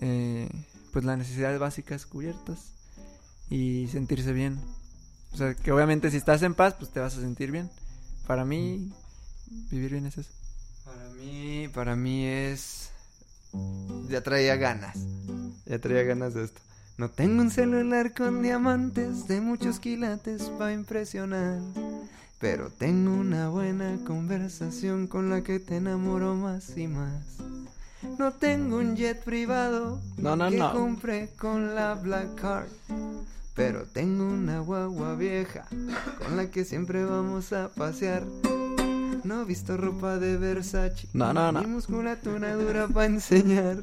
[0.00, 0.50] eh,
[0.92, 2.74] pues las necesidades básicas cubiertas
[3.48, 4.60] y sentirse bien.
[5.32, 7.70] O sea, que obviamente si estás en paz, pues te vas a sentir bien.
[8.26, 8.92] Para mí,
[9.70, 10.30] vivir bien es eso.
[10.84, 12.90] Para mí, para mí es...
[14.08, 14.96] Ya traía ganas.
[15.66, 16.60] Ya traía ganas de esto.
[16.96, 21.60] No tengo un celular con diamantes de muchos quilates para impresionar.
[22.40, 27.22] Pero tengo una buena conversación con la que te enamoro más y más.
[28.18, 30.72] No tengo un jet privado No, no, que no.
[30.72, 32.68] compré con la Black Card.
[33.54, 35.66] Pero tengo una guagua vieja
[36.18, 38.22] con la que siempre vamos a pasear.
[39.24, 41.08] No he visto ropa de Versace.
[41.12, 41.60] No, no, no.
[41.60, 43.82] Ni musculatura dura para enseñar.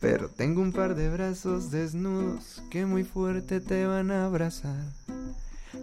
[0.00, 4.82] Pero tengo un par de brazos desnudos que muy fuerte te van a abrazar.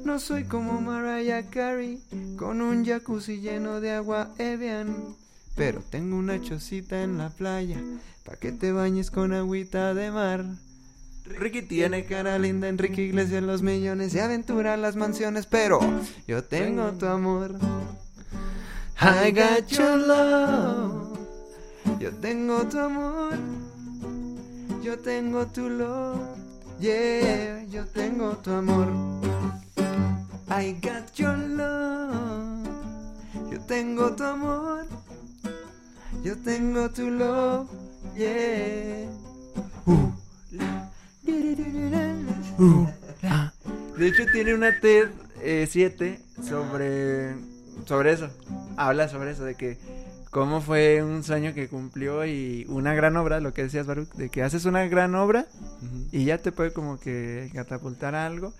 [0.03, 2.01] No soy como Mariah Carey
[2.37, 5.15] con un jacuzzi lleno de agua Evian.
[5.55, 7.81] pero tengo una chocita en la playa,
[8.23, 10.45] pa' que te bañes con agüita de mar.
[11.25, 15.79] Ricky tiene cara linda, Enrique Iglesias los millones y aventura en las mansiones, pero
[16.27, 17.55] yo tengo tu amor.
[18.99, 21.17] I got your love.
[21.99, 23.37] Yo tengo tu amor.
[24.81, 26.19] Yo tengo tu love.
[26.79, 28.87] Yeah, yo tengo tu amor.
[30.49, 32.67] I got your love.
[33.51, 34.85] Yo tengo tu amor.
[36.23, 37.67] Yo tengo tu love.
[38.15, 39.09] Yeah.
[39.85, 40.11] Uh,
[42.59, 42.87] Uh,
[43.97, 45.09] De hecho, tiene una TED
[45.67, 47.35] 7 sobre,
[47.87, 48.29] sobre eso.
[48.77, 49.77] Habla sobre eso, de que
[50.29, 54.29] cómo fue un sueño que cumplió y una gran obra, lo que decías, Baruch, de
[54.29, 55.47] que haces una gran obra
[56.11, 58.53] y ya te puede como que catapultar a algo.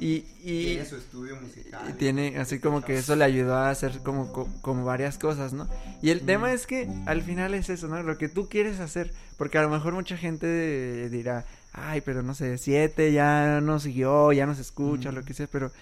[0.00, 1.80] Y, y, su estudio musical.
[1.90, 5.52] y tiene así como que eso le ayudó a hacer como, co- como varias cosas,
[5.52, 5.66] ¿no?
[6.02, 8.00] Y el tema es que al final es eso, ¿no?
[8.04, 12.36] Lo que tú quieres hacer, porque a lo mejor mucha gente dirá, ay, pero no
[12.36, 15.72] sé, siete ya no siguió, ya no se escucha, lo que sea, pero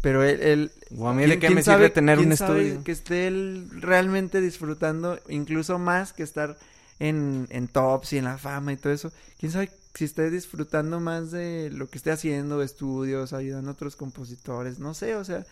[0.00, 2.82] pero él, él O a mí ¿quién- de qué me sabe- sirve tener un estudio.
[2.84, 6.56] que esté él realmente disfrutando incluso más que estar
[7.00, 9.12] en, en tops y en la fama y todo eso.
[9.38, 13.96] Quién sabe si esté disfrutando más de lo que esté haciendo, estudios, ayudando a otros
[13.96, 15.44] compositores, no sé, o sea,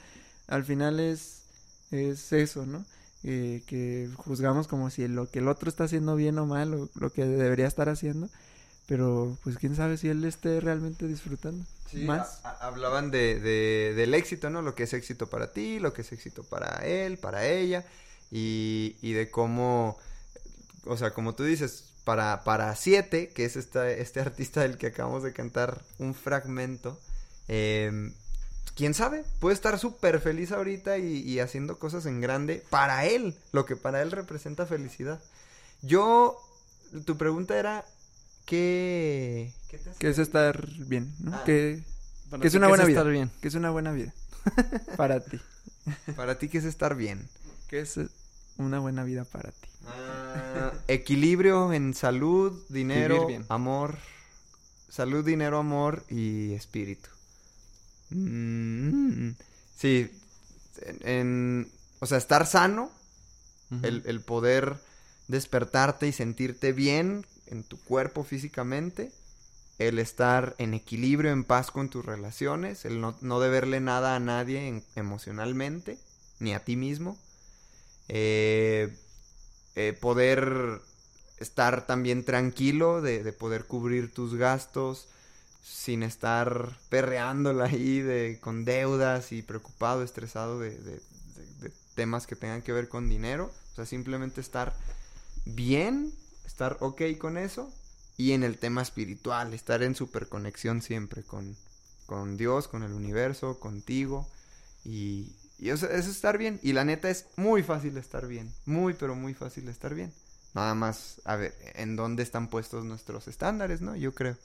[0.47, 1.39] al final es,
[1.91, 2.85] es eso, ¿no?
[3.25, 6.89] Eh, que juzgamos como si lo que el otro está haciendo bien o mal, o
[6.95, 8.29] lo que debería estar haciendo,
[8.87, 12.41] pero pues quién sabe si él esté realmente disfrutando Sí, más.
[12.45, 14.63] a- a- hablaban de, de- del éxito, ¿no?
[14.63, 17.85] Lo que es éxito para ti, lo que es éxito para él, para ella,
[18.31, 19.97] y, y de cómo,
[20.85, 24.89] o sea, como tú dices, para, para Siete, que es esta, este artista del que
[24.89, 26.99] acabamos de cantar un fragmento,
[27.49, 28.13] eh,
[28.77, 33.37] quién sabe, puede estar súper feliz ahorita y, y haciendo cosas en grande para él,
[33.53, 35.21] lo que para él representa felicidad.
[35.83, 36.37] Yo,
[37.05, 37.85] tu pregunta era,
[38.47, 41.35] ¿qué, qué te hace Que es estar bien, ¿no?
[41.35, 41.43] Ah.
[41.45, 41.83] Que,
[42.43, 42.99] es ti, una ¿qué buena vida.
[43.01, 43.31] estar bien?
[43.41, 44.15] que es una buena vida
[44.97, 45.39] para ti.
[46.17, 47.29] Para ti, ¿qué es estar bien?
[47.69, 47.99] Que es
[48.57, 49.69] una buena vida para ti.
[49.87, 53.99] Ah, equilibrio en salud, dinero, amor.
[54.89, 57.09] Salud, dinero, amor y espíritu.
[58.11, 59.31] Mm,
[59.77, 60.11] sí,
[60.83, 62.91] en, en- o sea, estar sano,
[63.83, 64.77] el, el poder
[65.29, 69.13] despertarte y sentirte bien en tu cuerpo físicamente,
[69.79, 74.21] el estar en equilibrio, en paz con tus relaciones, el no, no deberle nada a
[74.21, 75.99] nadie en- emocionalmente,
[76.41, 77.19] ni a ti mismo,
[78.09, 78.95] eh,
[79.75, 80.81] eh, poder
[81.39, 85.09] estar también tranquilo, de, de poder cubrir tus gastos
[85.63, 91.01] sin estar perreándola ahí de, con deudas y preocupado, estresado de- de-
[91.61, 93.53] de temas que tengan que ver con dinero.
[93.73, 94.75] O sea, simplemente estar
[95.45, 96.13] bien,
[96.47, 97.73] estar ok con eso.
[98.17, 101.57] Y en el tema espiritual, estar en superconexión siempre con,
[102.07, 104.27] con Dios, con el universo, contigo.
[104.85, 106.59] Y, eso es estar bien.
[106.63, 108.53] Y la neta es muy fácil estar bien.
[108.65, 110.13] Muy, pero muy fácil estar bien.
[110.55, 113.97] Nada más, a ver, en dónde están puestos nuestros estándares, ¿no?
[113.97, 114.37] Yo creo.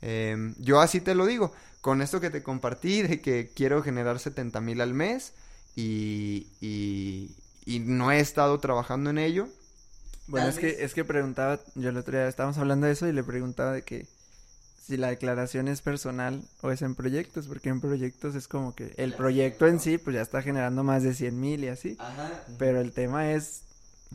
[0.00, 1.52] Em, yo así te lo digo.
[1.82, 5.32] Con esto que te compartí de que quiero generar 70 mil al mes
[5.76, 9.48] y, y no he estado trabajando en ello.
[10.26, 13.12] Bueno, es que, es que preguntaba, yo el otro día estábamos hablando de eso y
[13.12, 14.06] le preguntaba de que
[14.86, 18.92] si la declaración es personal o es en proyectos, porque en proyectos es como que
[18.96, 21.96] el proyecto en sí pues ya está generando más de 100 mil y así,
[22.58, 23.62] pero el tema es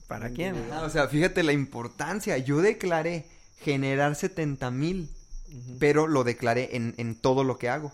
[0.08, 0.56] ¿para quién?
[0.72, 2.38] Ajá, o sea, fíjate la importancia.
[2.38, 3.26] Yo declaré
[3.60, 5.10] generar 70 mil,
[5.80, 7.94] pero lo declaré en, en todo lo que hago.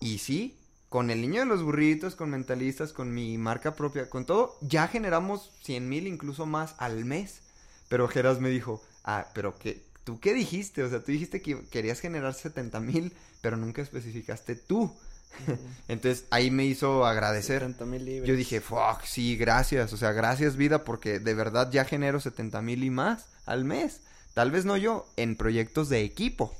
[0.00, 0.58] Y sí,
[0.92, 4.88] con el niño de los burritos, con mentalistas, con mi marca propia, con todo, ya
[4.88, 7.40] generamos 100 mil, incluso más al mes.
[7.88, 10.82] Pero Geras me dijo, ah, pero qué, ¿tú qué dijiste?
[10.82, 14.94] O sea, tú dijiste que querías generar 70 mil, pero nunca especificaste tú.
[15.88, 17.60] Entonces ahí me hizo agradecer.
[17.60, 18.28] 70 mil libras.
[18.28, 19.94] Yo dije, fuck, sí, gracias.
[19.94, 24.02] O sea, gracias vida porque de verdad ya genero 70 mil y más al mes.
[24.34, 26.54] Tal vez no yo, en proyectos de equipo.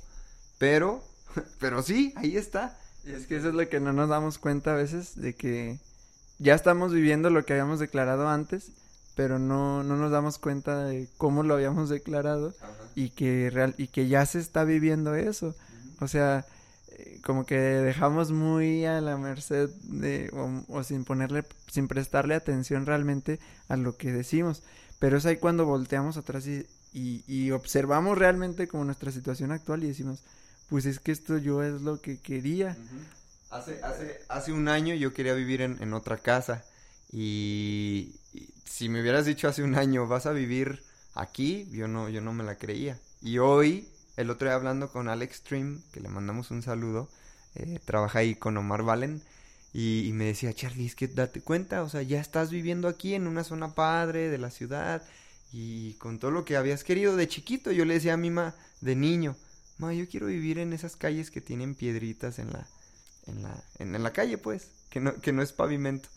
[0.57, 1.05] Pero,
[1.61, 2.79] pero sí, ahí está.
[3.05, 5.79] Y es que eso es lo que no nos damos cuenta a veces de que
[6.39, 8.73] ya estamos viviendo lo que habíamos declarado antes,
[9.15, 12.55] pero no, no nos damos cuenta de cómo lo habíamos declarado
[12.95, 15.55] y que real y que ya se está viviendo eso.
[16.01, 16.47] O sea,
[16.89, 22.35] eh, como que dejamos muy a la merced de o, o sin ponerle sin prestarle
[22.35, 23.39] atención realmente
[23.69, 24.63] a lo que decimos.
[24.99, 29.83] Pero es ahí cuando volteamos atrás y, y, y observamos realmente como nuestra situación actual
[29.83, 30.23] y decimos,
[30.73, 32.79] pues es que esto yo es lo que quería.
[33.51, 36.65] Hace, un año yo quería vivir en, otra casa
[37.13, 38.15] y,
[38.65, 40.83] si me hubieras dicho hace un año, vas a vivir
[41.15, 42.99] aquí, yo no, yo no me la creía.
[43.21, 47.11] Y hoy, el otro día hablando con Alex Stream, que le mandamos un saludo,
[47.55, 49.21] eh, trabaja ahí con Omar Valen,
[49.75, 53.13] y, y me decía, Charlie, es que date cuenta, o sea, ya estás viviendo aquí
[53.13, 55.03] en una zona padre de la ciudad,
[55.53, 58.55] y con todo lo que habías querido de chiquito, yo le decía a mi mamá,
[58.81, 59.37] de niño,
[59.79, 62.67] ma, yo quiero vivir en esas calles que tienen piedritas en la,
[63.27, 66.09] en la, en, en la calle, pues, que no, que no es pavimento.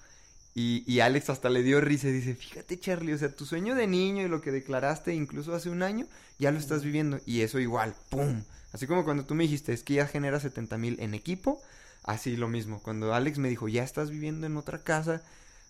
[0.54, 3.76] Y, y Alex hasta le dio risa y dice, fíjate Charlie, o sea, tu sueño
[3.76, 6.08] de niño y lo que declaraste incluso hace un año,
[6.40, 7.20] ya lo estás viviendo.
[7.26, 8.42] Y eso igual, ¡pum!
[8.72, 11.62] Así como cuando tú me dijiste, es que ya genera 70 mil en equipo,
[12.04, 12.82] así lo mismo.
[12.82, 15.24] Cuando Alex me dijo, ya estás viviendo en otra casa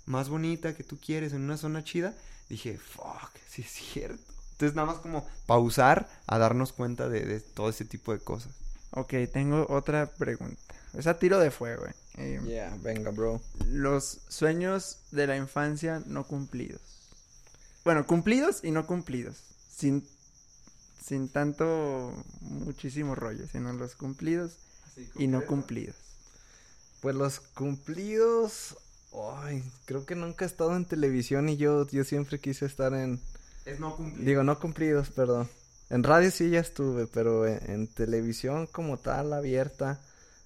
[0.05, 2.13] más bonita que tú quieres, en una zona chida,
[2.49, 4.34] dije, fuck, sí es cierto.
[4.56, 8.53] Entonces nada más como pausar a darnos cuenta de, de todo ese tipo de cosas.
[8.91, 10.62] Ok, tengo otra pregunta.
[10.93, 11.93] Es a tiro de fuego, eh.
[12.18, 13.41] Eh, Yeah, venga, bro.
[13.68, 16.80] Los sueños de la infancia no cumplidos.
[17.84, 19.36] Bueno, cumplidos y no cumplidos.
[19.70, 20.08] Sin,
[21.03, 24.53] sin tanto, muchísimo rollo, sino los cumplidos
[25.18, 25.95] y no cumplidos.
[27.01, 28.78] Pues los cumplidos.
[29.43, 33.20] Ay, creo que nunca he estado en televisión y yo, yo siempre quise estar en.
[33.66, 34.26] Es no cumplir.
[34.26, 35.49] Digo, no cumplidos, perdón.
[35.89, 40.01] En radio sí ya estuve, pero en, en televisión como tal, abierta,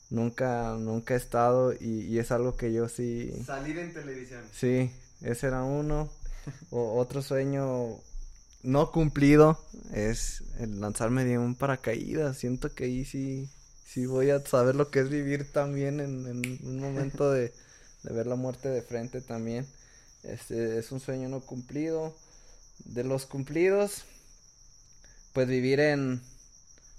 [0.09, 3.31] nunca, nunca he estado y, y es algo que yo sí.
[3.45, 4.41] Salir en televisión.
[4.51, 4.91] Sí,
[5.21, 6.09] ese era uno.
[6.71, 7.99] O, otro sueño
[8.63, 9.59] no cumplido
[9.93, 12.37] es el lanzarme de un paracaídas.
[12.37, 13.49] Siento que ahí sí,
[13.85, 17.53] sí voy a saber lo que es vivir también en, en un momento de,
[18.03, 19.65] de ver la muerte de frente también.
[20.23, 22.15] Este es un sueño no cumplido.
[22.85, 24.05] De los cumplidos,
[25.33, 26.21] pues vivir en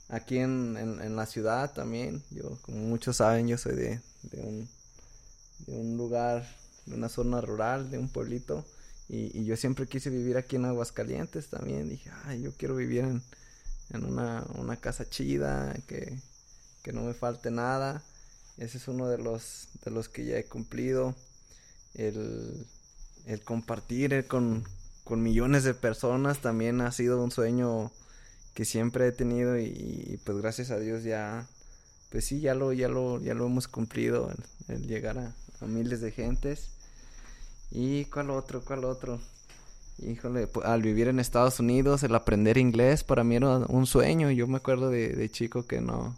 [0.08, 2.22] aquí en, en, la ciudad también.
[2.30, 4.68] Yo, como muchos saben, yo soy de, de un
[5.66, 6.46] de un lugar,
[6.86, 8.64] de una zona rural, de un pueblito.
[9.08, 11.88] Y, y yo siempre quise vivir aquí en Aguascalientes también.
[11.88, 13.22] Dije, ay, yo quiero vivir en,
[13.90, 16.18] en una, una casa chida, que,
[16.82, 18.02] que no me falte nada.
[18.58, 21.14] Ese es uno de los, de los que ya he cumplido.
[21.94, 22.66] El,
[23.26, 24.64] el compartir eh, con,
[25.10, 27.90] con millones de personas también ha sido un sueño
[28.54, 31.48] que siempre he tenido y, pues gracias a Dios ya
[32.12, 34.30] pues sí ya lo ya lo ya lo hemos cumplido
[34.68, 35.34] el, llegar a,
[35.66, 36.70] miles de gentes.
[37.72, 39.18] Y cuál otro cuál otro
[39.98, 44.30] híjole pues, al vivir en Estados Unidos el aprender inglés para mí era un sueño.
[44.30, 46.14] Yo me acuerdo de chico que no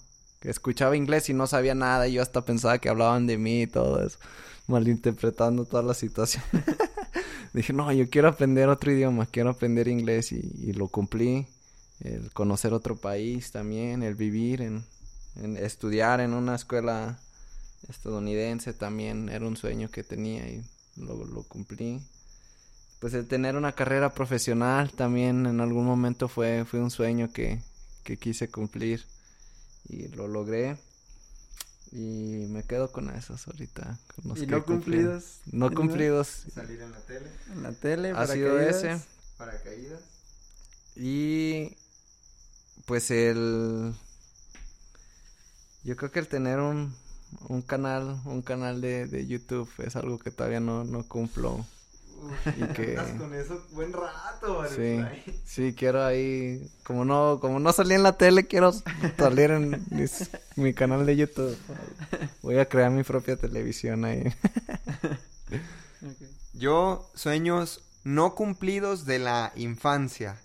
[0.51, 3.66] escuchaba inglés y no sabía nada y yo hasta pensaba que hablaban de mí y
[3.66, 4.18] todo eso
[4.66, 6.45] malinterpretando toda la situación
[7.53, 11.47] dije no yo quiero aprender otro idioma quiero aprender inglés y, y lo cumplí
[12.05, 14.84] el conocer otro país también, el vivir, en,
[15.36, 17.18] en, estudiar en una escuela
[17.88, 20.62] estadounidense también era un sueño que tenía y
[20.97, 22.01] lo, lo, cumplí.
[23.01, 27.61] Pues el tener una carrera profesional también en algún momento fue, fue un sueño que,
[28.05, 29.05] que quise cumplir
[29.89, 30.76] y lo logré.
[31.93, 33.99] Y me quedo con esos ahorita.
[34.14, 35.41] Con los ¿Y que no cumplidos?
[35.53, 36.45] No cumplidos.
[36.55, 37.30] Salir en la tele.
[37.53, 38.99] En la tele, ha sido ese.
[39.37, 40.01] Paracaídas.
[40.97, 41.76] Y
[42.87, 43.95] pues el
[45.85, 46.95] yo creo que el tener un,
[47.49, 51.64] un canal un canal de, de YouTube es algo que todavía no, no cumplo
[52.22, 55.22] Uf, y que con eso buen rato ¿vale?
[55.24, 58.72] sí sí quiero ahí como no como no salí en la tele quiero
[59.18, 61.56] salir en mis, mi canal de YouTube
[62.42, 64.22] voy a crear mi propia televisión ahí
[65.48, 66.30] okay.
[66.52, 70.38] yo sueños no cumplidos de la infancia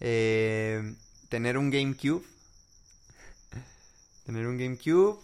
[0.00, 0.94] eh,
[1.28, 2.24] tener un GameCube.
[4.24, 5.18] tener un GameCube.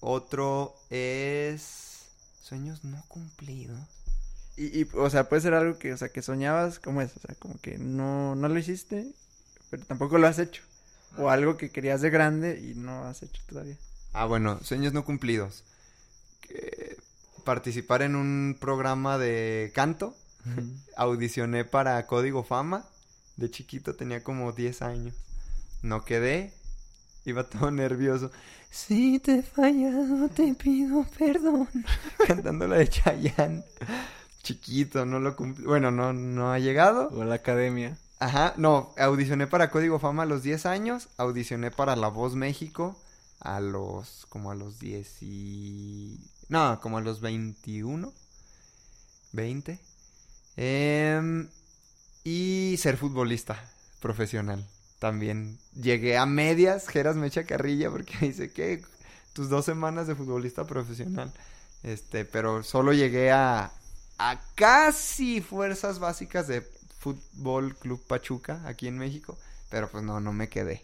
[0.00, 2.06] Otro es
[2.42, 3.78] sueños no cumplidos.
[4.56, 7.16] Y, y, o sea, puede ser algo que, o sea, que soñabas, como es?
[7.16, 9.06] O sea, como que no, no lo hiciste,
[9.70, 10.62] pero tampoco lo has hecho.
[11.18, 13.76] O algo que querías de grande y no has hecho todavía.
[14.12, 15.64] Ah, bueno, sueños no cumplidos.
[16.40, 16.96] Que
[17.44, 20.14] participar en un programa de canto.
[20.44, 20.76] Uh -huh.
[20.96, 22.86] Audicioné para Código Fama.
[23.36, 25.14] De chiquito tenía como 10 años.
[25.82, 26.52] No quedé.
[27.24, 28.30] Iba todo nervioso.
[28.70, 31.68] Si te he fallado, te pido perdón.
[32.26, 33.64] Cantando la de Chayanne.
[34.42, 35.64] Chiquito, no lo cumplí.
[35.64, 37.08] Bueno, no, no ha llegado.
[37.08, 37.96] O a la academia.
[38.18, 41.08] Ajá, no, audicioné para Código Fama a los 10 años.
[41.16, 42.96] Audicioné para La Voz México
[43.40, 44.26] a los.
[44.28, 46.20] como a los 10 y.
[46.48, 48.12] No, como a los 21.
[49.32, 49.78] 20.
[50.56, 51.48] Eh,
[52.24, 53.58] y ser futbolista
[54.00, 54.66] profesional.
[54.98, 58.82] También llegué a medias, Geras me echa carrilla porque dice que
[59.32, 61.32] tus dos semanas de futbolista profesional.
[61.82, 63.72] Este, pero solo llegué a,
[64.18, 66.62] a casi fuerzas básicas de
[66.98, 69.38] Fútbol Club Pachuca aquí en México,
[69.70, 70.82] pero pues no, no me quedé.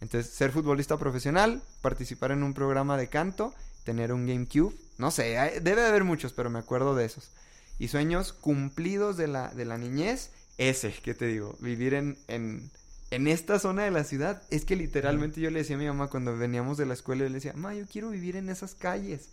[0.00, 3.54] Entonces, ser futbolista profesional, participar en un programa de canto,
[3.84, 7.30] tener un GameCube, no sé, hay- debe de haber muchos, pero me acuerdo de esos.
[7.78, 11.56] Y sueños cumplidos de la, de la niñez, ese, ¿qué te digo?
[11.60, 12.70] Vivir en, en,
[13.10, 14.42] en esta zona de la ciudad.
[14.50, 17.28] Es que literalmente yo le decía a mi mamá cuando veníamos de la escuela, yo
[17.28, 19.30] le decía, mamá, yo quiero vivir en esas calles.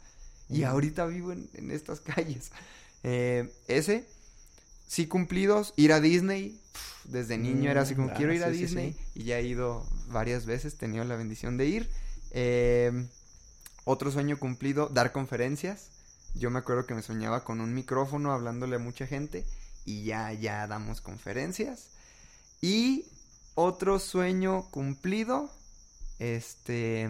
[0.50, 2.52] Y ahorita vivo en, en estas calles.
[3.04, 4.08] Eh, ese,
[4.88, 6.60] sí cumplidos, ir a Disney.
[7.06, 8.94] Desde niño era así como, Mm, quiero ah, ir a sí, Disney.
[8.94, 9.20] sí.
[9.22, 11.90] Y ya he ido varias veces, he tenido la bendición de ir.
[12.32, 13.08] Eh,
[13.84, 15.90] otro sueño cumplido, dar conferencias.
[16.36, 19.44] Yo me acuerdo que me soñaba con un micrófono hablándole a mucha gente
[19.86, 21.90] y ya, ya damos conferencias.
[22.62, 23.06] Y
[23.56, 25.50] otro sueño cumplido,
[26.20, 27.10] este...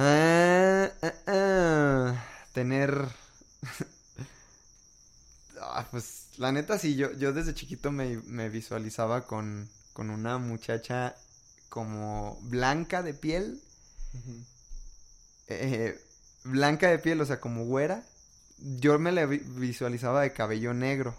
[0.00, 2.92] Ah, ah, ah, tener...
[5.60, 10.38] Ah, pues la neta sí, yo, yo desde chiquito me, me visualizaba con, con una
[10.38, 11.14] muchacha
[11.68, 13.60] como blanca de piel.
[15.48, 15.98] eh,
[16.44, 18.02] blanca de piel, o sea, como güera.
[18.58, 21.14] Yo me la vi- visualizaba de cabello negro.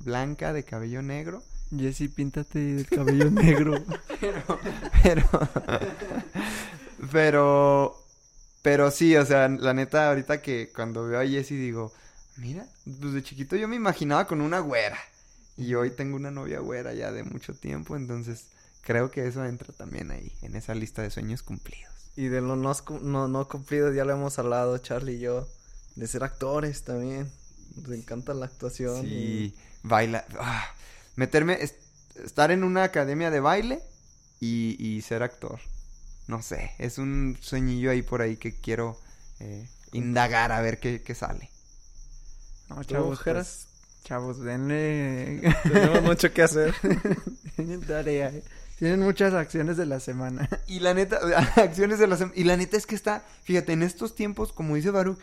[0.00, 1.42] Blanca de cabello negro.
[1.76, 3.74] Jessy, píntate el cabello negro.
[4.20, 4.42] Pero,
[5.02, 5.24] pero,
[7.12, 7.99] pero,
[8.62, 11.92] pero sí, o sea, la neta, ahorita que cuando veo a Jessie digo,
[12.36, 12.66] mira,
[13.00, 14.98] pues de chiquito yo me imaginaba con una güera.
[15.56, 18.46] Y hoy tengo una novia güera ya de mucho tiempo, entonces
[18.82, 21.92] creo que eso entra también ahí, en esa lista de sueños cumplidos.
[22.16, 25.46] Y de lo no, no, no cumplido ya lo hemos hablado, Charlie y yo.
[25.96, 27.30] De ser actores también.
[27.76, 29.02] Nos encanta la actuación.
[29.02, 30.64] Sí, baila, ah,
[31.16, 31.74] meterme, es-
[32.24, 33.82] estar en una academia de baile
[34.40, 35.60] y, y ser actor.
[36.30, 38.96] No sé, es un sueñillo ahí por ahí que quiero
[39.40, 41.50] eh, indagar a ver qué, qué sale.
[42.68, 43.66] No, ¿Tú, chavos, pues,
[44.04, 45.42] chavos, denle...
[45.64, 46.72] Tenemos mucho que hacer.
[47.56, 48.30] Tienen tarea.
[48.78, 50.48] Tienen muchas acciones de la semana.
[50.68, 51.18] Y la neta,
[51.56, 54.76] acciones de la sem- Y la neta es que está, fíjate, en estos tiempos, como
[54.76, 55.18] dice Baruch,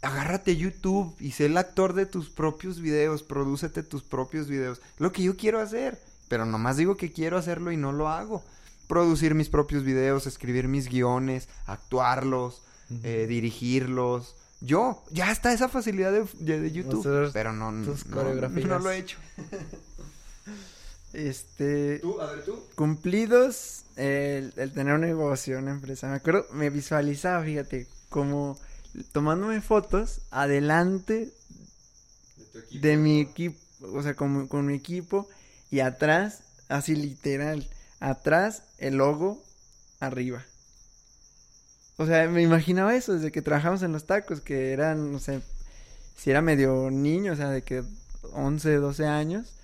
[0.00, 4.80] agárrate YouTube y sé el actor de tus propios videos, prodúcete tus propios videos.
[4.96, 8.42] Lo que yo quiero hacer, pero nomás digo que quiero hacerlo y no lo hago.
[8.86, 12.62] Producir mis propios videos, escribir mis guiones, actuarlos,
[13.02, 14.36] eh, dirigirlos.
[14.60, 18.66] Yo, ya está esa facilidad de, de- de YouTube, pero no, tus no, coreografías.
[18.66, 19.18] no lo he hecho.
[21.12, 21.98] Este...
[22.00, 22.20] ¿Tú?
[22.20, 22.58] A ver, tú.
[22.74, 26.08] Cumplidos el, el tener un negocio, una empresa.
[26.08, 28.58] Me acuerdo, me visualizaba, fíjate, como
[29.12, 31.30] tomándome fotos adelante
[32.72, 33.58] de mi equipo,
[33.92, 35.28] o sea, con, con mi equipo
[35.70, 37.66] y atrás, así literal,
[38.00, 39.42] atrás el logo,
[40.00, 40.44] arriba.
[41.98, 45.40] O sea, me imaginaba eso desde que trabajamos en los tacos, que eran, no sé,
[46.16, 47.82] si era medio niño, o sea, de que
[48.32, 49.54] 11, 12 años,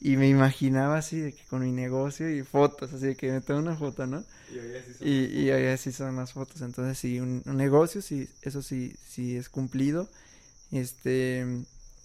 [0.00, 3.40] y me imaginaba así, de que con mi negocio y fotos, así de que me
[3.40, 4.24] tomo una foto, ¿no?
[5.00, 6.60] Y, y ahí así son las fotos.
[6.60, 10.08] Entonces, sí, un, un negocio, sí, eso sí, sí es cumplido.
[10.72, 11.46] Este,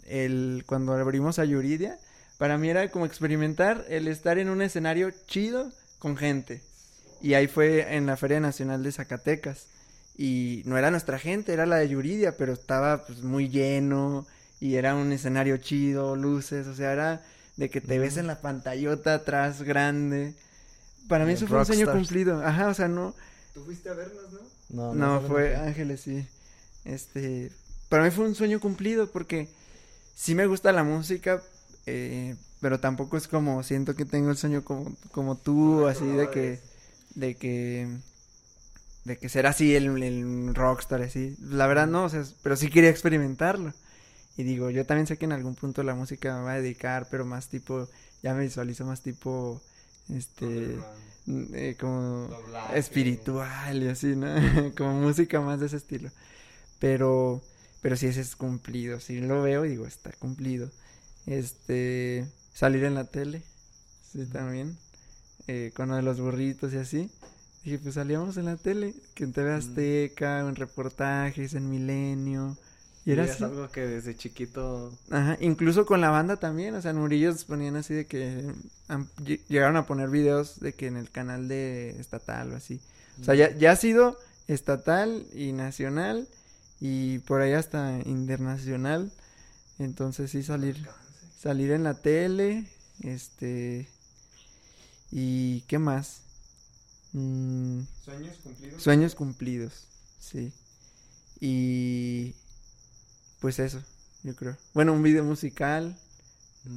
[0.05, 1.97] el, cuando abrimos a Yuridia,
[2.41, 6.63] para mí era como experimentar el estar en un escenario chido con gente.
[7.21, 9.67] Y ahí fue en la Feria Nacional de Zacatecas.
[10.17, 14.25] Y no era nuestra gente, era la de Yuridia, pero estaba pues muy lleno
[14.59, 17.21] y era un escenario chido, luces, o sea, era
[17.57, 20.33] de que te ves en la pantallota atrás grande.
[21.07, 22.43] Para mí eso fue un sueño cumplido.
[22.43, 23.13] Ajá, o sea, no,
[23.53, 24.93] Tú fuiste a vernos, ¿no?
[24.93, 25.55] No, no, saben fue.
[25.57, 26.25] Ángeles, sí.
[26.85, 27.51] Este,
[27.87, 29.47] para mí fue un sueño cumplido porque
[30.15, 31.43] sí me gusta la música,
[31.85, 36.29] eh, pero tampoco es como siento que tengo el sueño como, como tú, así de
[36.29, 36.61] que,
[37.15, 37.87] de que,
[39.03, 41.35] de que ser así el, el rockstar, así.
[41.39, 43.73] La verdad no, o sea, pero sí quería experimentarlo.
[44.37, 47.09] Y digo, yo también sé que en algún punto la música me va a dedicar,
[47.09, 47.89] pero más tipo,
[48.23, 49.63] ya me visualizo más tipo,
[50.09, 50.85] este,
[51.27, 52.79] eh, como Doblaje.
[52.79, 54.27] espiritual y así, ¿no?
[54.77, 56.11] como música más de ese estilo.
[56.79, 57.45] Pero,
[57.81, 60.71] pero sí ese es cumplido, sí lo veo y digo, está cumplido.
[61.25, 63.41] Este, salir en la tele,
[64.11, 64.77] sí también,
[65.47, 67.09] eh, con lo de los burritos y así.
[67.63, 72.57] Dije, pues salíamos en la tele, que en TV Azteca, en reportajes, en Milenio.
[73.05, 73.43] Y era es así.
[73.43, 74.91] algo que desde chiquito...
[75.09, 78.51] Ajá, incluso con la banda también, o sea, en Murillos ponían así de que
[79.47, 82.79] llegaron a poner videos de que en el canal de estatal o así.
[83.19, 84.17] O sea, ya, ya ha sido
[84.47, 86.27] estatal y nacional
[86.79, 89.11] y por ahí hasta internacional.
[89.79, 90.87] Entonces sí salir
[91.41, 92.65] salir en la tele,
[93.01, 93.87] este
[95.11, 96.21] y qué más?
[97.13, 98.81] Mm, ¿Sueños cumplidos?
[98.81, 99.87] Sueños cumplidos,
[100.19, 100.53] sí.
[101.39, 102.33] Y
[103.39, 103.81] pues eso,
[104.23, 104.55] yo creo.
[104.73, 105.95] Bueno, un video musical,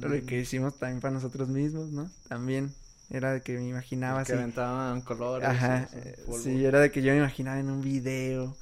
[0.01, 2.09] lo Mm, que hicimos también para nosotros mismos, ¿no?
[2.27, 2.73] También
[3.11, 4.33] era de que me imaginaba que así.
[4.33, 5.47] aventaban colores.
[5.47, 8.55] Ajá, y, o sea, eh, sí, era de que yo me imaginaba en un video.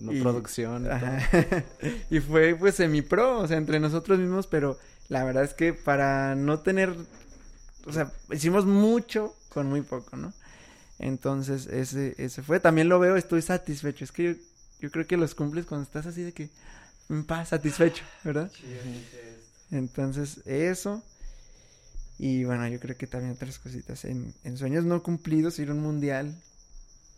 [0.00, 1.18] no y- producción y Ajá.
[1.30, 1.62] todo.
[2.10, 4.78] y fue pues semi-pro, o sea, entre nosotros mismos, pero
[5.08, 6.94] la verdad es que para no tener,
[7.86, 10.32] o sea, hicimos mucho con muy poco, ¿no?
[10.98, 14.40] Entonces, ese, ese fue, también lo veo, estoy satisfecho, es que yo,
[14.80, 16.50] yo creo que los cumples cuando estás así de que,
[17.10, 18.50] en paz, satisfecho, ¿verdad?
[19.70, 21.02] Entonces, eso.
[22.18, 24.04] Y bueno, yo creo que también otras cositas.
[24.04, 26.34] En, en sueños no cumplidos, ir a un mundial.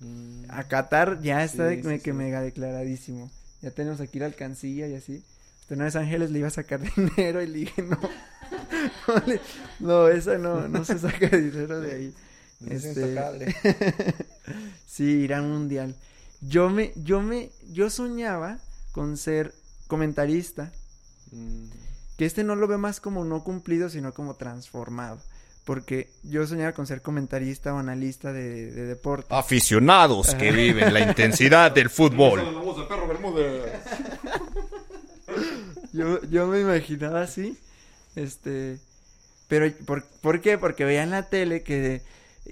[0.00, 2.12] Mm, A Qatar ya está Sí, de, sí, que sí.
[2.12, 3.30] mega declaradísimo.
[3.62, 5.24] Ya tenemos aquí la alcancía y así.
[5.66, 7.98] Este no es Ángeles, le iba a sacar dinero y le dije, no.
[9.08, 9.40] No, le-
[9.80, 12.14] no, esa no, no se saca dinero de ahí.
[12.70, 13.56] es Este, intocable.
[14.86, 15.96] sí, ir a un mundial.
[16.40, 18.58] Yo me, yo me, yo soñaba
[18.92, 19.52] con ser
[19.88, 20.70] comentarista.
[21.32, 21.64] Mm,
[22.16, 25.18] Que este no lo veo más como no cumplido, sino como transformado.
[25.64, 29.34] Porque yo soñaba con ser comentarista o analista de, de deporte.
[29.34, 32.40] Aficionados que viven la intensidad del fútbol.
[35.96, 37.56] Yo, yo me imaginaba así.
[38.16, 38.78] Este.
[39.48, 40.58] Pero, ¿por, ¿por qué?
[40.58, 42.02] Porque veía en la tele que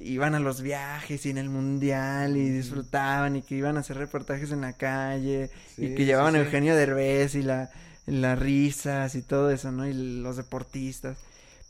[0.01, 3.97] iban a los viajes y en el mundial y disfrutaban y que iban a hacer
[3.97, 6.47] reportajes en la calle y que llevaban sí, a sí.
[6.47, 7.71] Eugenio Derbez y la,
[8.07, 9.87] las risas y todo eso, ¿no?
[9.87, 11.19] Y los deportistas.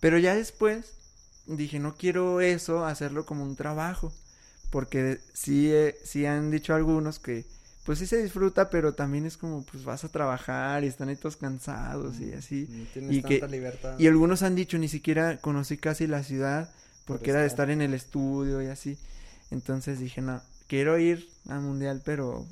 [0.01, 0.95] Pero ya después
[1.47, 4.13] dije, no quiero eso, hacerlo como un trabajo.
[4.71, 7.47] Porque sí, eh, sí han dicho algunos que,
[7.85, 11.17] pues sí se disfruta, pero también es como, pues vas a trabajar y están ahí
[11.17, 12.67] todos cansados y así.
[12.71, 13.99] No tienes Y que- tanta libertad.
[13.99, 16.73] Y algunos han dicho, ni siquiera conocí casi la ciudad
[17.05, 17.71] porque Por era de estar.
[17.71, 18.97] en el estudio y así.
[19.51, 22.47] Entonces dije, no, quiero ir al mundial, pero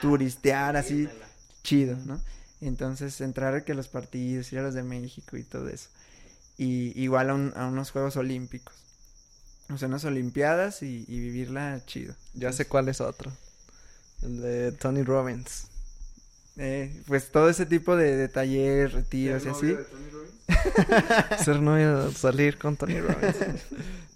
[0.00, 1.08] turistear así,
[1.62, 2.20] chido, ¿no?
[2.60, 5.88] Entonces entrar a que los partidos, ir a los de México y todo eso.
[6.56, 8.74] Y igual a, un- a unos Juegos Olímpicos.
[9.68, 12.14] O sea, unas Olimpiadas y, y vivirla chido.
[12.34, 13.32] Ya sé cuál es otro.
[14.22, 15.66] El de Tony Robbins.
[16.56, 19.76] Eh, pues todo ese tipo de, de taller, retiros y así.
[21.44, 23.36] Ser novio, salir con Tony Robbins.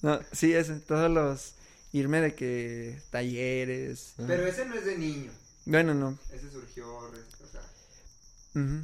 [0.02, 1.54] No, sí, es todos los
[1.92, 4.14] irme de que talleres.
[4.26, 5.30] Pero ese no es de niño.
[5.64, 6.18] Bueno, no.
[6.32, 7.11] Ese surgió, o
[7.50, 7.62] sea,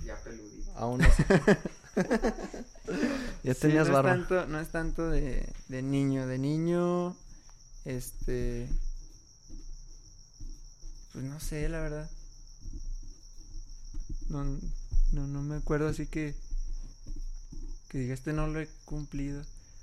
[0.05, 0.73] ya peludito.
[0.77, 1.25] Aún no sé.
[3.43, 4.15] ya Sí, tenías no barba.
[4.15, 6.27] Es tanto, no es tanto de, de niño.
[6.27, 7.17] De niño,
[7.85, 8.67] este...
[11.13, 12.11] Pues no sé, la verdad.
[14.29, 14.45] No,
[15.13, 16.35] no, no me acuerdo así que...
[17.89, 19.43] Que diga, este no lo he cumplido.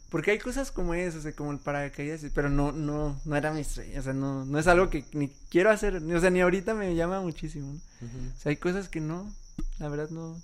[0.09, 3.53] Porque hay cosas como eso, o sea, como el paracaídas, pero no, no, no era
[3.53, 6.31] mi sueño, o sea, no, no es algo que ni quiero hacer, ni- o sea,
[6.31, 7.79] ni ahorita me llama muchísimo, ¿no?
[8.35, 9.31] O sea, hay cosas que no,
[9.77, 10.41] la verdad no.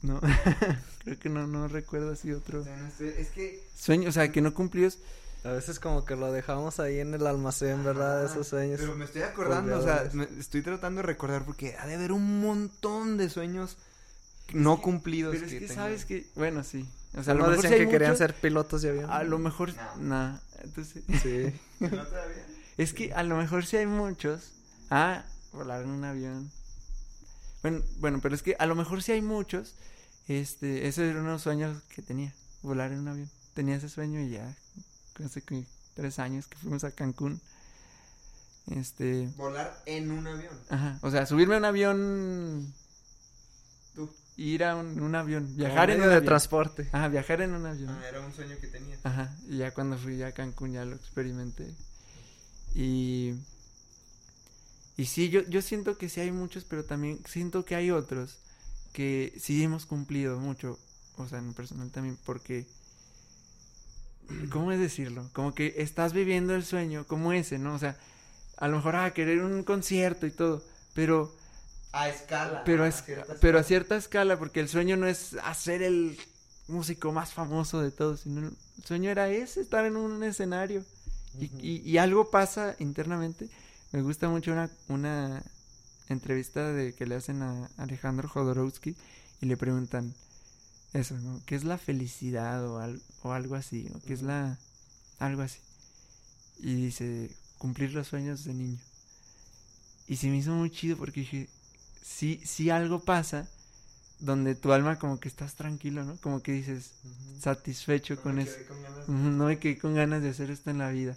[0.00, 0.20] No,
[1.04, 4.12] creo que no, no recuerdo así otro O sea, no sé, es que sueño, o
[4.12, 4.96] sea, que no cumplidos.
[5.44, 8.24] A veces como que lo dejamos ahí en el almacén, ¿verdad?
[8.24, 8.80] Esos sueños.
[8.80, 12.12] Pero me estoy acordando, o sea, me- estoy tratando de recordar porque ha de haber
[12.12, 13.76] un montón de sueños
[14.52, 15.34] no que- cumplidos.
[15.34, 15.74] Pero es que tengo.
[15.74, 16.88] sabes que, bueno, sí.
[17.16, 19.10] O sea, a ¿No lo mejor decían que querían muchos, ser pilotos de avión?
[19.10, 19.96] A lo mejor, No.
[20.02, 21.52] nah, entonces, Sí.
[21.80, 22.44] ¿No todavía?
[22.76, 24.52] es que a lo mejor sí hay muchos.
[24.90, 26.50] Ah, volar en un avión.
[27.62, 29.74] Bueno, bueno, pero es que a lo mejor sí hay muchos.
[30.26, 33.30] Este, esos eran unos sueños que tenía, volar en un avión.
[33.54, 34.54] Tenía ese sueño y ya,
[35.24, 35.64] hace que
[35.94, 37.40] tres años que fuimos a Cancún.
[38.70, 40.54] Este, Volar en un avión.
[40.68, 42.74] ajá, o sea, subirme a un avión,
[43.94, 44.10] Tú.
[44.36, 46.26] ir a un, un avión, viajar en medio un de avión.
[46.26, 46.88] transporte.
[46.92, 47.88] Ajá, viajar en un avión.
[47.90, 48.98] Ah, era un sueño que tenía.
[49.04, 51.74] Ajá, y ya cuando fui a Cancún ya lo experimenté.
[52.74, 53.34] Y...
[54.98, 58.36] Y sí, yo, yo siento que sí hay muchos, pero también siento que hay otros
[58.92, 60.76] que sí hemos cumplido mucho,
[61.16, 62.66] o sea, en personal también, porque...
[64.50, 65.30] ¿Cómo es decirlo?
[65.32, 67.74] Como que estás viviendo el sueño como ese, ¿no?
[67.74, 67.98] O sea,
[68.56, 70.64] a lo mejor, ah, querer un concierto y todo,
[70.94, 71.36] pero
[71.92, 72.64] A escala.
[72.64, 72.90] pero, a
[73.40, 76.18] pero a cierta escala, porque el sueño no es hacer el
[76.66, 80.84] músico más famoso de todos, sino el sueño era ese, estar en un escenario
[81.34, 83.50] Y, y, y algo pasa internamente.
[83.92, 85.42] Me gusta mucho una, una
[86.08, 88.96] entrevista de que le hacen a Alejandro Jodorowsky
[89.40, 90.14] y le preguntan
[90.92, 91.42] eso, ¿no?
[91.46, 93.88] ¿Qué es la felicidad o, al- o algo así?
[93.94, 94.58] ¿O qué es la...
[95.18, 95.60] algo así?
[96.58, 98.78] Y dice, cumplir los sueños de niño.
[100.06, 101.48] Y se me hizo muy chido porque dije,
[102.02, 103.48] sí, sí algo pasa
[104.20, 106.16] donde tu alma como que estás tranquilo, ¿no?
[106.20, 106.92] Como que dices,
[107.40, 108.56] satisfecho con eso.
[109.08, 111.16] No me quedé con ganas de hacer esto en la vida.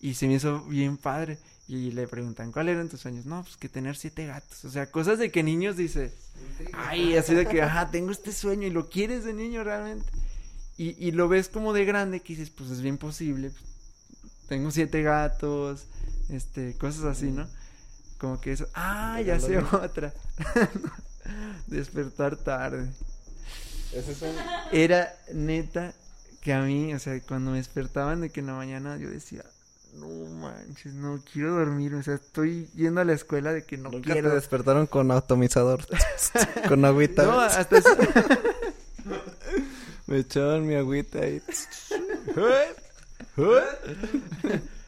[0.00, 1.38] Y se me hizo bien padre.
[1.68, 3.26] Y le preguntan, ¿cuáles eran tus sueños?
[3.26, 4.64] No, pues que tener siete gatos.
[4.64, 6.14] O sea, cosas de que niños dice,
[6.72, 10.10] ay, así de que, ajá, tengo este sueño y lo quieres de niño realmente.
[10.78, 13.50] Y, y lo ves como de grande que dices, pues es bien posible.
[13.50, 13.62] pues,
[14.48, 15.84] tengo siete gatos,
[16.30, 17.46] este, cosas así, ¿no?
[18.16, 20.14] Como que eso, ah, ya sé otra.
[21.66, 22.88] Despertar tarde.
[24.72, 25.92] Era neta
[26.40, 29.44] que a mí, o sea, cuando me despertaban de que en la mañana yo decía,
[29.98, 30.08] no
[30.40, 34.12] manches, no quiero dormir, o sea, estoy yendo a la escuela de que no Nunca
[34.12, 34.30] quiero.
[34.30, 35.84] te despertaron con atomizador.
[36.68, 37.24] con agüita.
[37.24, 37.96] No, hasta eso.
[40.06, 41.42] Me echaban mi agüita ahí.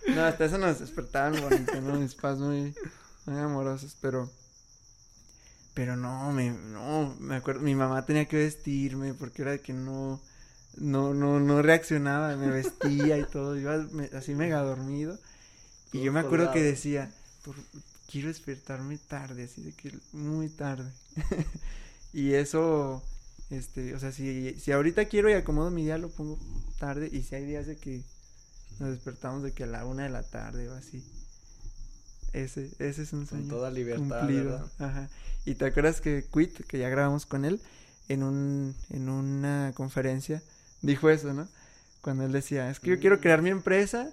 [0.08, 1.94] No, hasta eso nos despertaban bonito, ¿no?
[1.94, 2.74] Mis papás muy,
[3.26, 4.30] muy amorosos, pero...
[5.74, 9.72] Pero no, me, no, me acuerdo, mi mamá tenía que vestirme porque era de que
[9.72, 10.20] no,
[10.76, 15.18] no, no, no reaccionaba, me vestía y todo, iba me- así mega dormido.
[15.88, 17.10] Y Todo yo me acuerdo que decía,
[17.44, 17.56] "Por-
[18.10, 20.90] quiero despertarme tarde, así de que muy tarde.
[22.12, 23.02] y eso,
[23.50, 26.38] este, o sea, si, si ahorita quiero y acomodo mi día, lo pongo
[26.78, 27.08] tarde.
[27.12, 28.02] Y si hay días de que
[28.78, 31.04] nos despertamos de que a la una de la tarde o así.
[32.32, 33.48] Ese, ese es un Con sueño.
[33.48, 34.44] toda libertad, cumplido.
[34.52, 34.66] ¿verdad?
[34.78, 35.08] Ajá.
[35.44, 37.60] Y te acuerdas que Quit, que ya grabamos con él,
[38.08, 40.40] en un, en una conferencia,
[40.82, 41.48] dijo eso, ¿no?
[42.02, 43.00] Cuando él decía, es que yo Mm.
[43.00, 44.10] quiero crear mi empresa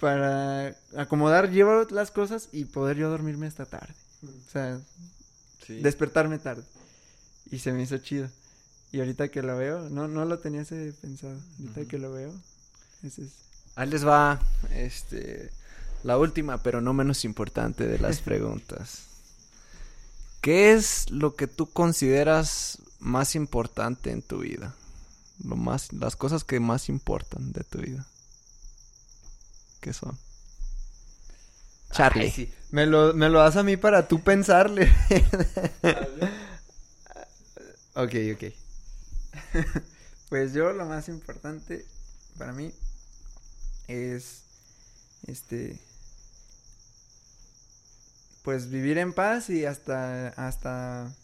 [0.00, 3.94] para acomodar, llevar las cosas y poder yo dormirme esta tarde.
[4.24, 4.80] O sea,
[5.68, 6.64] despertarme tarde.
[7.50, 8.28] Y se me hizo chido.
[8.90, 11.38] Y ahorita que lo veo, no, no lo tenía ese pensado.
[11.60, 12.32] Ahorita que lo veo,
[13.02, 13.30] ese es.
[13.74, 14.38] Ahí les va,
[14.74, 15.50] este,
[16.02, 19.04] la última, pero no menos importante de las preguntas.
[20.40, 24.74] ¿Qué es lo que tú consideras más importante en tu vida?
[25.44, 28.06] Lo más, las cosas que más importan de tu vida.
[29.80, 30.16] ¿Qué son?
[31.90, 32.24] Charlie.
[32.24, 32.52] Ay, sí.
[32.70, 34.84] Me lo, me lo das a mí para tú pensarle.
[37.94, 38.44] ok, ok.
[40.32, 41.84] Pues yo lo más importante
[42.38, 42.72] para mí
[43.86, 44.44] es
[45.26, 45.78] este
[48.42, 51.14] pues vivir en paz y hasta hasta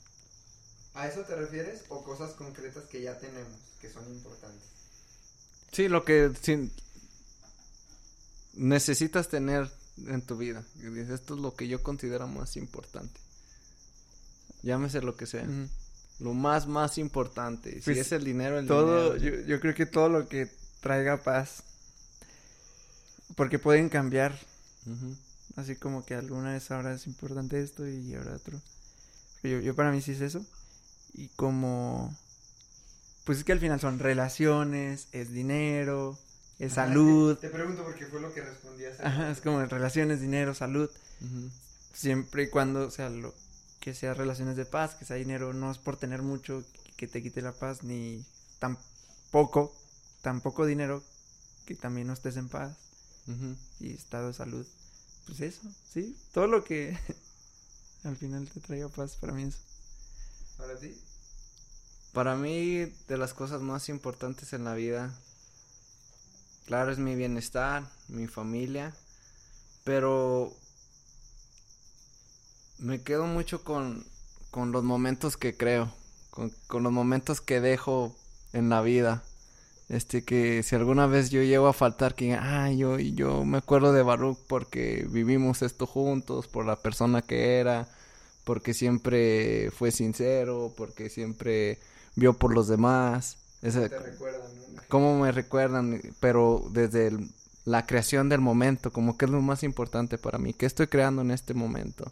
[0.99, 4.65] ¿A eso te refieres o cosas concretas que ya tenemos, que son importantes?
[5.71, 6.33] Sí, lo que
[8.55, 9.71] necesitas tener
[10.09, 10.65] en tu vida.
[11.09, 13.21] Esto es lo que yo considero más importante.
[14.63, 15.47] Llámese lo que sea.
[16.19, 17.75] Lo más, más importante.
[17.75, 19.39] Si Pues, es el dinero, el todo dinero.
[19.43, 21.63] yo, yo creo que todo lo que traiga paz
[23.37, 24.37] porque pueden cambiar
[25.55, 28.61] así como que alguna vez ahora es importante esto y ahora otro.
[29.45, 30.45] Yo para mí sí es eso.
[31.15, 32.17] Y como...
[33.25, 36.19] Pues es que al final son relaciones, es dinero,
[36.59, 37.37] es salud.
[37.37, 40.91] Te, pregunto porque fue lo que respondí hace Ajá, es como relaciones, dinero, salud.
[41.93, 43.35] Siempre y cuando, o sea, lo
[43.81, 46.65] que sea relaciones de paz, que sea dinero, no es por tener mucho
[46.97, 48.25] que te quite la paz, ni
[48.59, 49.75] tampoco,
[50.23, 51.03] tampoco dinero
[51.67, 52.77] que también no estés en paz
[53.79, 54.67] y estado de salud.
[55.27, 55.61] Pues eso,
[55.93, 56.99] sí, todo lo que
[58.05, 59.59] al final te traiga paz para mí eso.
[60.59, 60.95] ¿Para ti?
[62.13, 65.15] Para mí, de las cosas más importantes en la vida,
[66.67, 68.93] claro, es mi bienestar, mi familia,
[69.85, 70.53] pero
[72.79, 74.05] me quedo mucho con,
[74.51, 75.93] con los momentos que creo,
[76.31, 78.15] con, con los momentos que dejo
[78.53, 79.23] en la vida.
[79.89, 83.93] Este que si alguna vez yo llego a faltar, que ah, yo, yo me acuerdo
[83.93, 87.89] de Baruch porque vivimos esto juntos, por la persona que era,
[88.49, 91.79] porque siempre fue sincero, porque siempre
[92.17, 93.37] vio por los demás.
[93.61, 94.41] Ese- Te recuerdan,
[94.75, 94.83] ¿no?
[94.89, 97.29] cómo me recuerdan, pero desde el-
[97.67, 101.21] la creación del momento, como que es lo más importante para mí, qué estoy creando
[101.21, 102.11] en este momento,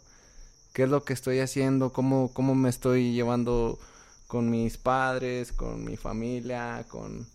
[0.73, 3.79] qué es lo que estoy haciendo, cómo, cómo me estoy llevando
[4.27, 7.25] con mis padres, con mi familia, con,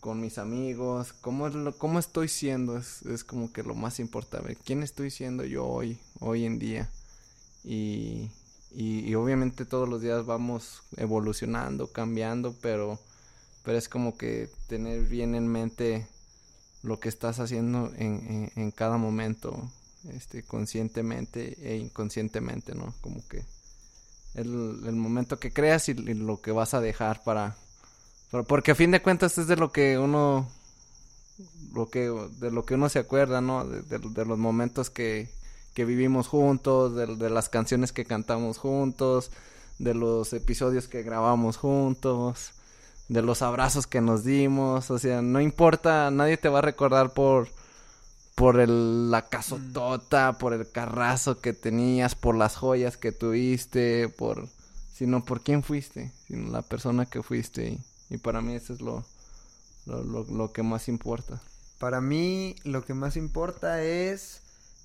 [0.00, 4.00] con mis amigos, cómo, es lo- cómo estoy siendo, es, es como que lo más
[4.00, 6.88] importante, quién estoy siendo yo hoy, hoy en día.
[7.64, 8.30] Y,
[8.74, 12.98] y, obviamente todos los días vamos evolucionando, cambiando, pero,
[13.64, 16.06] pero es como que tener bien en mente
[16.82, 19.70] lo que estás haciendo en, en, en cada momento,
[20.10, 22.92] este, conscientemente e inconscientemente, ¿no?
[23.00, 23.44] Como que
[24.34, 27.56] el, el momento que creas y, lo que vas a dejar para,
[28.48, 30.48] porque a fin de cuentas es de lo que uno
[31.72, 32.08] lo que
[32.40, 33.64] de lo que uno se acuerda, ¿no?
[33.66, 35.28] De- de los momentos que,
[35.74, 39.30] que vivimos juntos, de, de las canciones que cantamos juntos,
[39.78, 42.52] de los episodios que grabamos juntos,
[43.08, 47.12] de los abrazos que nos dimos, o sea, no importa, nadie te va a recordar
[47.12, 47.48] por
[48.34, 54.48] por el, la casotota, por el carrazo que tenías, por las joyas que tuviste, por
[54.94, 57.80] sino por quién fuiste, sino la persona que fuiste y,
[58.14, 59.04] y para mí eso es lo,
[59.86, 61.42] lo, lo, lo que más importa.
[61.78, 64.41] Para mí lo que más importa es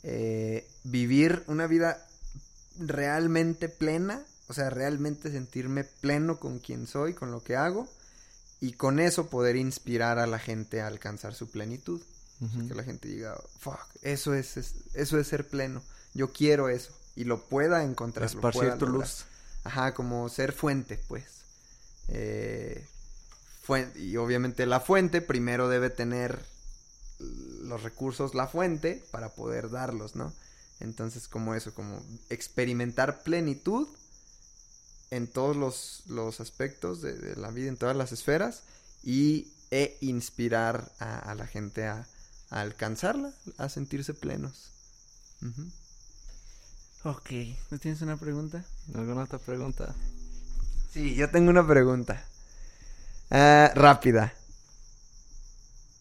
[0.09, 2.01] eh, vivir una vida
[2.79, 7.87] realmente plena, o sea, realmente sentirme pleno con quien soy, con lo que hago,
[8.61, 12.01] y con eso poder inspirar a la gente a alcanzar su plenitud.
[12.41, 15.81] O sea, que la gente diga, fuck, eso es, es- eso es ser pleno,
[16.13, 18.29] yo quiero eso, y lo pueda encontrar.
[18.31, 19.25] lo Esparcir pueda tu luz.
[19.63, 21.25] Ajá, como ser fuente, pues.
[22.09, 22.85] Eh,
[23.67, 26.39] fuen- y obviamente la fuente primero debe tener
[27.19, 30.33] los recursos, la fuente, para poder darlos, ¿no?
[30.79, 33.87] Entonces, como eso, como experimentar plenitud
[35.09, 38.63] en todos los, los aspectos de, de la vida, en todas las esferas,
[39.03, 42.07] y e inspirar a, a la gente a,
[42.49, 44.69] a alcanzarla, a sentirse plenos.
[45.41, 45.69] Ujú.
[47.09, 47.31] Ok,
[47.71, 48.63] ¿no tienes una pregunta?
[48.93, 49.93] ¿Alguna otra pregunta?
[50.91, 52.23] Sí, yo tengo una pregunta.
[53.29, 54.33] Ah, rápida.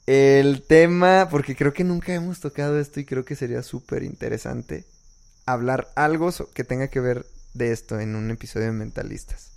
[0.06, 4.84] El tema, porque creo que nunca hemos tocado esto y creo que sería súper interesante
[5.46, 9.52] hablar algo que tenga que ver de esto en un episodio de Mentalistas.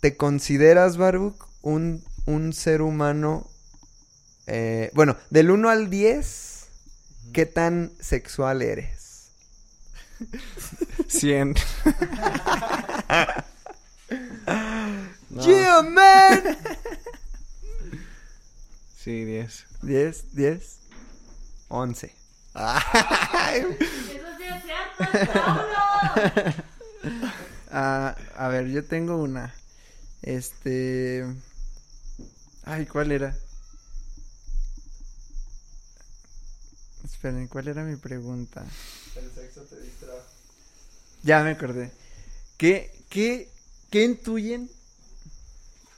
[0.00, 3.50] ¿Te consideras, Baruch, un, un ser humano...
[4.46, 6.66] eh, bueno, del 1 al 10,
[7.32, 9.32] ¿qué tan sexual eres?
[11.08, 11.54] 100.
[15.30, 16.58] ¡Yeah, man!
[19.06, 19.66] Sí, 10.
[19.82, 20.80] 10, 10,
[21.68, 22.12] 11.
[27.70, 29.54] Ah, a ver, yo tengo una.
[30.22, 31.24] Este.
[32.64, 33.36] Ay, ¿cuál era?
[37.04, 38.64] Esperen, ¿cuál era mi pregunta?
[41.22, 41.92] Ya me acordé.
[42.56, 43.52] ¿Qué, qué,
[43.88, 44.68] qué intuyen?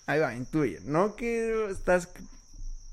[0.05, 0.83] Ahí va, intuyen.
[0.93, 2.11] No que estás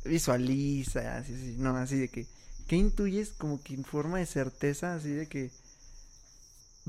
[0.06, 1.56] visualiza, así, así.
[1.58, 2.26] No, así de que.
[2.68, 5.51] ¿Qué intuyes como que en forma de certeza, así de que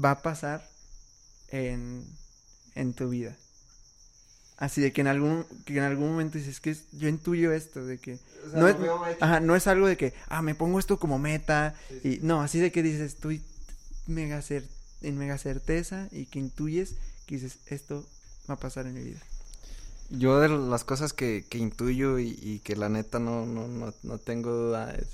[0.03, 0.67] va a pasar
[1.49, 2.03] en,
[2.75, 3.37] en tu vida?
[4.57, 7.99] Así de que en algún, que en algún momento dices que yo intuyo esto, de
[7.99, 8.19] que
[8.55, 8.77] no, es,
[9.21, 12.59] ajá, no es algo de que, ah, me pongo esto como meta, y no, así
[12.59, 13.43] de que dices, estoy
[14.07, 14.67] mega cer-
[15.03, 16.95] en mega certeza y que intuyes
[17.27, 18.09] que dices, esto
[18.49, 19.21] va a pasar en mi vida.
[20.11, 23.93] Yo de las cosas que, que intuyo y, y que la neta no, no, no,
[24.03, 25.09] no tengo duda es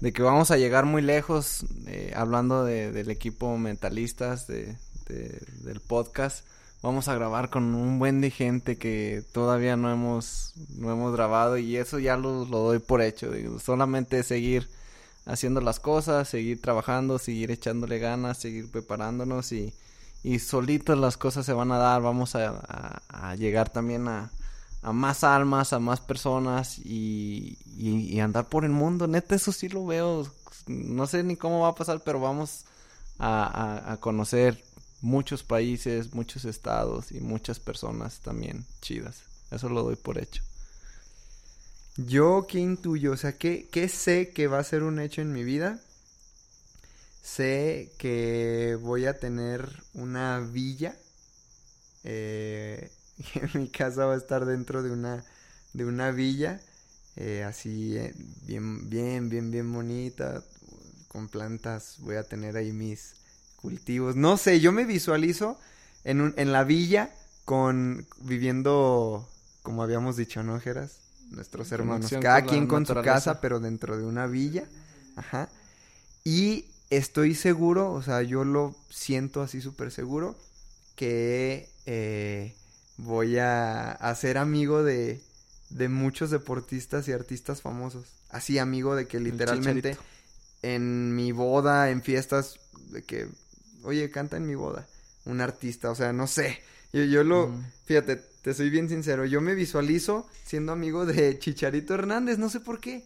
[0.00, 4.76] de que vamos a llegar muy lejos eh, hablando de, del equipo mentalistas de,
[5.08, 6.46] de- del podcast.
[6.82, 11.56] Vamos a grabar con un buen de gente que todavía no hemos, no hemos grabado
[11.58, 13.30] y eso ya lo, lo doy por hecho.
[13.32, 14.68] digo, solamente seguir
[15.26, 19.74] haciendo las cosas, seguir trabajando, seguir echándole ganas, seguir preparándonos y,
[20.26, 22.02] y solitos las cosas se van a dar.
[22.02, 24.32] Vamos a, llegar también a,
[24.82, 29.06] más almas, a más personas y, y- andar por el mundo.
[29.06, 30.26] Neta, eso sí lo veo.
[30.66, 32.64] No sé ni cómo va a pasar, pero vamos
[33.20, 34.64] a conocer
[35.00, 39.22] muchos países, muchos estados y muchas personas también chidas.
[39.52, 40.42] Eso lo doy por hecho.
[41.96, 43.12] Yo, ¿qué intuyo?
[43.12, 45.78] O sea, ¿qué, qué sé que va a ser un hecho en mi vida?
[47.26, 50.96] Sé que voy a tener una villa.
[52.04, 52.90] eh,
[53.54, 55.24] mi casa va a estar dentro de una,
[55.72, 56.60] de una villa.
[57.16, 58.14] eh, así, eh,
[58.46, 60.42] bien, bien, bien, bien bonita.
[61.08, 61.96] Con plantas.
[62.00, 63.14] Voy a tener ahí mis
[63.56, 64.16] cultivos.
[64.16, 65.58] No sé, yo me visualizo
[66.04, 67.10] en, un, en la villa
[67.44, 69.28] con viviendo,
[69.62, 70.98] como habíamos dicho, ¿no, Geras?
[71.30, 72.12] Nuestros hermanos.
[72.20, 74.64] Cada quien con su casa, pero dentro de una villa.
[75.16, 75.48] Ajá.
[76.24, 80.36] Y estoy seguro, o sea, yo lo siento así súper seguro,
[80.94, 82.54] que eh,
[82.96, 85.20] voy a, a ser amigo de,
[85.70, 88.04] de muchos deportistas y artistas famosos.
[88.30, 89.96] Así, amigo de que literalmente
[90.62, 92.58] en mi boda, en fiestas,
[92.90, 93.28] de que,
[93.84, 94.86] oye, canta en mi boda.
[95.24, 96.58] Un artista, o sea, no sé.
[96.92, 97.64] Yo, yo lo, Mm.
[97.84, 102.60] fíjate, te soy bien sincero, yo me visualizo siendo amigo de Chicharito Hernández, no sé
[102.60, 103.04] por qué.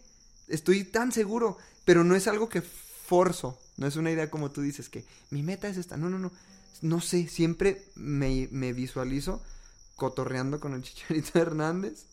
[0.49, 2.63] estoy tan seguro, pero no es algo que
[3.11, 6.21] forzo, no es una idea como tú dices, que mi meta es esta, no, no,
[6.21, 6.31] no,
[6.81, 9.43] no sé, siempre me, me visualizo
[9.97, 12.05] cotorreando con el Chicharito Hernández,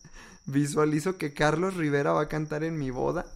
[0.47, 3.27] visualizo que Carlos Rivera va a cantar en mi boda.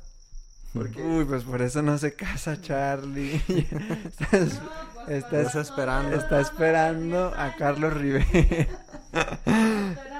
[0.74, 3.44] Porque Uy, pues por eso no se casa Charlie.
[3.48, 4.60] estás,
[5.08, 6.16] estás esperando.
[6.16, 8.68] Está esperando a Carlos Rivera.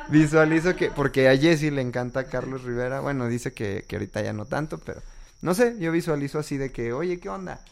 [0.10, 4.34] visualizo que, porque a Jesse le encanta Carlos Rivera, bueno, dice que, que ahorita ya
[4.34, 5.02] no tanto, pero
[5.42, 7.64] no sé, yo visualizo así de que, oye, ¿qué onda?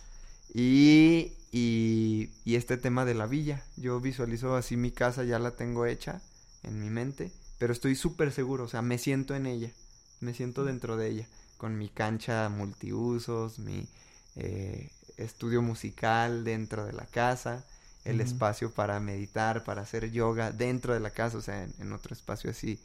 [0.53, 5.51] Y, y, y este tema de la villa, yo visualizo así mi casa, ya la
[5.51, 6.21] tengo hecha
[6.63, 9.71] en mi mente, pero estoy súper seguro, o sea, me siento en ella,
[10.19, 13.87] me siento dentro de ella, con mi cancha multiusos, mi
[14.35, 17.63] eh, estudio musical dentro de la casa,
[18.05, 21.93] el espacio para meditar, para hacer yoga dentro de la casa, o sea, en, en
[21.93, 22.79] otro espacio así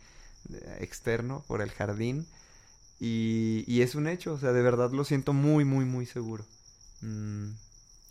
[0.53, 2.27] eh, externo, por el jardín.
[3.01, 6.47] Y, es un hecho, o sea, de verdad lo siento muy, muy, muy seguro.
[7.03, 7.51] Mm,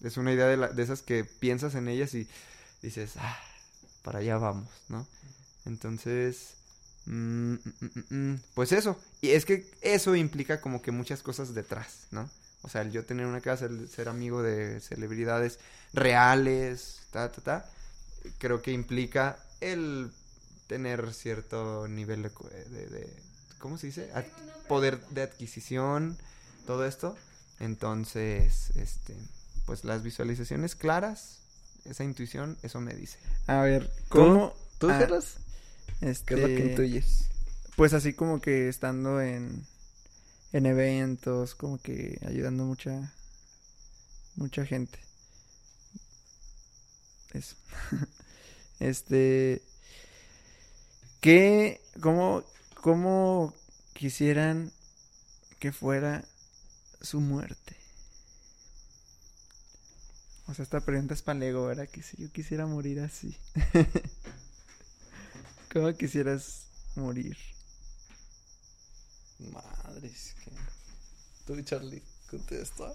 [0.03, 2.27] es una idea de, la- de esas que piensas en ellas y
[2.81, 3.37] dices, ah,
[4.03, 5.07] para allá vamos, ¿no?
[5.65, 6.55] Entonces,
[7.05, 7.55] mm,
[8.09, 8.97] mm, pues eso.
[9.21, 12.29] Y es que eso implica como que muchas cosas detrás, ¿no?
[12.63, 15.59] O sea, el yo tener una casa, el ser amigo de celebridades
[15.93, 17.69] reales, ta, ta, ta,
[18.39, 20.11] creo que implica el
[20.67, 22.29] tener cierto nivel de,
[22.69, 23.23] de- de-
[23.63, 24.11] ¿cómo se dice?
[24.13, 24.25] Ad-
[24.67, 26.17] poder de adquisición,
[26.67, 27.15] todo esto.
[27.61, 29.15] Entonces, este,
[29.65, 31.37] pues las visualizaciones claras,
[31.85, 33.19] esa intuición, eso me dice.
[33.47, 34.53] A ver, ¿cómo?
[34.79, 35.37] ¿Tú, ah, Geras?
[36.01, 37.29] este, ¿Qué es lo que intuyes?
[37.77, 39.65] Pues así como que estando en,
[40.51, 43.13] en eventos, como que ayudando mucha,
[44.35, 44.99] mucha gente.
[47.31, 47.55] Eso.
[48.81, 49.61] este,
[51.21, 52.43] ¿qué, cómo,
[52.83, 53.53] cómo
[53.93, 54.69] quisieran
[55.57, 56.25] que fuera
[57.01, 57.77] su muerte?
[60.47, 61.87] O sea, esta pregunta es para Lego, ¿verdad?
[61.87, 63.37] Que si yo quisiera morir así.
[65.73, 66.65] ¿Cómo quisieras
[66.97, 67.37] morir?
[69.39, 70.51] Madres, que...
[71.45, 72.93] Tú, Charlie, contesta.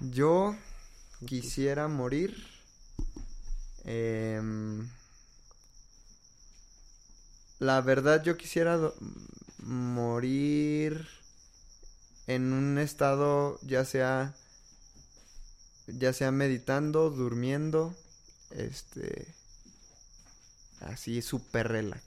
[0.00, 0.56] Yo
[1.26, 2.34] quisiera morir.
[3.84, 4.88] em,
[7.60, 8.78] la verdad, yo quisiera
[9.58, 11.06] morir
[12.26, 14.34] en un estado, ya sea,
[15.86, 17.94] ya sea meditando, durmiendo,
[18.50, 19.26] este,
[20.80, 22.02] así súper relax,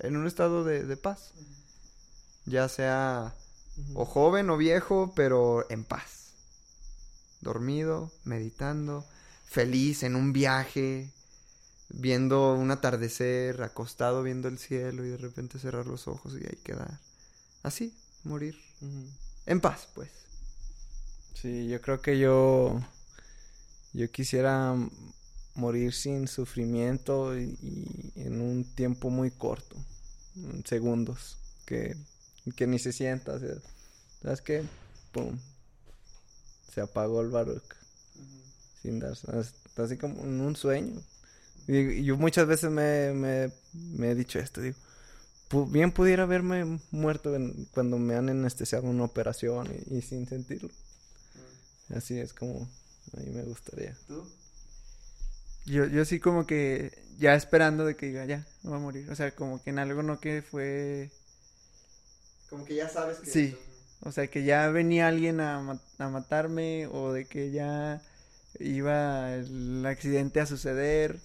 [0.00, 1.32] en un estado de, de paz,
[2.44, 3.34] ya sea
[3.94, 6.32] o joven o viejo, pero en paz.
[7.40, 9.06] Dormido, meditando,
[9.46, 11.12] feliz en un viaje,
[11.90, 16.58] viendo un atardecer, acostado viendo el cielo y de repente cerrar los ojos y ahí
[16.62, 16.98] quedar.
[17.62, 18.56] Así, morir.
[19.46, 20.10] En paz, pues.
[21.34, 22.80] Sí, yo creo que yo...
[23.94, 24.76] Yo quisiera
[25.54, 29.76] morir sin sufrimiento y, y en un tiempo muy corto.
[30.36, 31.38] en segundos.
[31.66, 31.96] Que,
[32.54, 33.34] que ni se sienta.
[33.34, 33.54] o sea,
[34.22, 34.64] ¿Sabes qué?
[35.12, 35.38] Pum.
[36.72, 37.74] Se apagó el Baruch.
[38.82, 39.12] Sin dar...
[39.12, 41.00] Está así como en un sueño.
[41.68, 44.62] Y, y yo muchas veces me, me, me he dicho esto.
[44.62, 44.76] Digo,
[45.68, 50.26] bien pudiera haberme muerto en- cuando me han anestesiado en una operación y, y sin
[50.28, 50.70] sentirlo.
[51.94, 52.68] Así es como
[53.16, 53.96] a mí me gustaría.
[55.66, 59.10] Yo, yo sí como que ya esperando de que diga, ya, me va a morir.
[59.10, 61.10] O sea, como que en algo no que fue...
[62.50, 63.30] Como que ya sabes que...
[63.30, 63.56] Sí.
[64.00, 68.00] O sea, que ya venía alguien a, a matarme o de que ya
[68.60, 71.18] iba el accidente a suceder.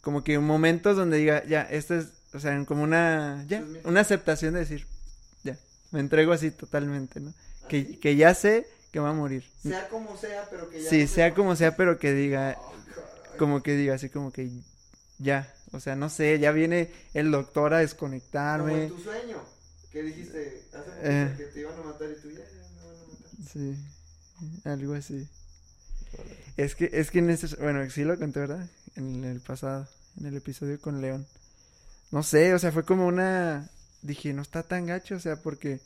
[0.00, 4.54] Como que momentos donde diga, ya, esto es, o sea, como una, ya, una aceptación
[4.54, 4.86] de decir,
[5.44, 5.56] ya,
[5.90, 7.34] me entrego así totalmente, ¿no?
[7.68, 9.44] Que, que ya sé que va a morir.
[9.62, 10.90] Sea como sea, pero que ya...
[10.90, 12.72] Sí, no sea como sea, pero que diga, Oh,
[13.38, 14.50] como que diga, así como que
[15.18, 18.84] ya, o sea, no sé, ya viene el doctor a Como desconectarme.
[18.84, 19.36] en tu sueño.
[19.92, 21.34] Que dijiste hace Eh.
[21.36, 23.52] que te iban a matar y tú ya, ya me van a matar.
[23.52, 23.76] Sí,
[24.64, 25.28] algo así.
[26.56, 28.68] Es que, es que en este, bueno, sí lo conté, ¿verdad?
[28.96, 29.88] En el pasado,
[30.18, 31.26] en el episodio con León.
[32.12, 33.68] No sé, o sea, fue como una,
[34.02, 35.80] dije, no está tan gacho, o sea, porque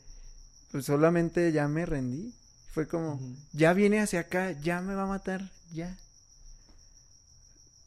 [0.73, 2.35] pues solamente ya me rendí.
[2.73, 3.21] Fue como,
[3.53, 5.97] ya viene hacia acá, ya me va a matar, ya.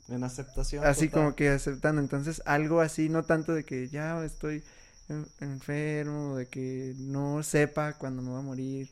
[0.09, 0.85] En aceptación.
[0.85, 1.23] Así total.
[1.23, 4.63] como que aceptando, entonces algo así, no tanto de que ya estoy
[5.09, 8.89] en- enfermo, de que no sepa cuándo me va a morir.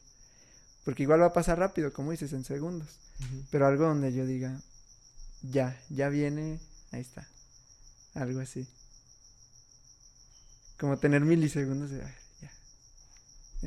[0.84, 2.89] Porque igual va a pasar rápido, como dices, en segundos.
[3.51, 4.59] Pero algo donde yo diga,
[5.49, 6.59] ya, ya viene,
[6.91, 7.27] ahí está.
[8.13, 8.67] Algo así.
[10.79, 12.51] Como tener milisegundos de, "Ay, ya.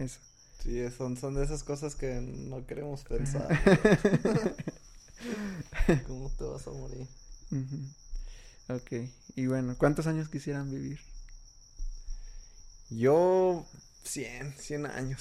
[0.05, 0.20] Eso.
[0.62, 3.49] Sí, son, son de esas cosas que no queremos pensar.
[6.07, 7.07] ¿Cómo te vas a morir?
[7.51, 8.74] Ujú.
[8.74, 8.93] Ok,
[9.37, 11.01] y bueno, ¿cuántos años quisieran vivir?
[12.91, 13.66] Yo,
[14.05, 15.20] 100, 100 años.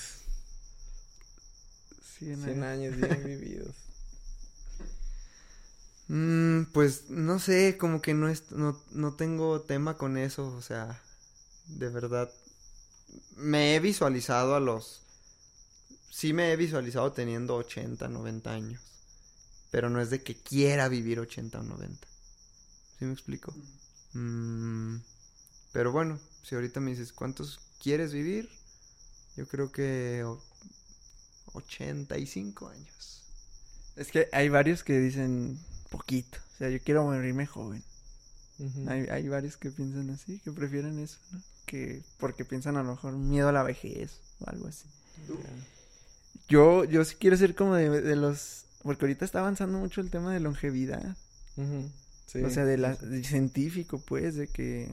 [2.18, 3.76] Cien 100 años bien vividos.
[6.10, 10.62] Mm, pues no sé, como que no, es, no, no tengo tema con eso, o
[10.62, 11.02] sea,
[11.68, 12.32] de verdad.
[13.38, 15.02] Me he visualizado a los...
[16.10, 18.82] Sí me he visualizado teniendo 80, 90 años,
[19.72, 22.08] pero no es de que quiera vivir 80 o 90.
[23.00, 23.54] ¿Sí me explico?
[24.14, 24.98] Mm,
[25.74, 28.50] pero bueno, si ahorita me dices, ¿cuántos quieres vivir?
[29.38, 30.42] Yo creo que o-
[31.54, 33.24] 85 años.
[33.96, 35.60] Es que hay varios que dicen
[35.90, 36.38] poquito.
[36.54, 37.84] O sea, yo quiero morirme joven.
[38.88, 41.40] Hay, hay varios que piensan así, que prefieren eso, ¿no?
[41.68, 44.88] Que porque piensan a lo mejor miedo a la vejez o algo así.
[46.50, 48.64] Yo, yo sí quiero ser como de, de los...
[48.82, 51.16] Porque ahorita está avanzando mucho el tema de longevidad.
[52.26, 54.90] Sí, o sea, de la, de científico, pues, de que...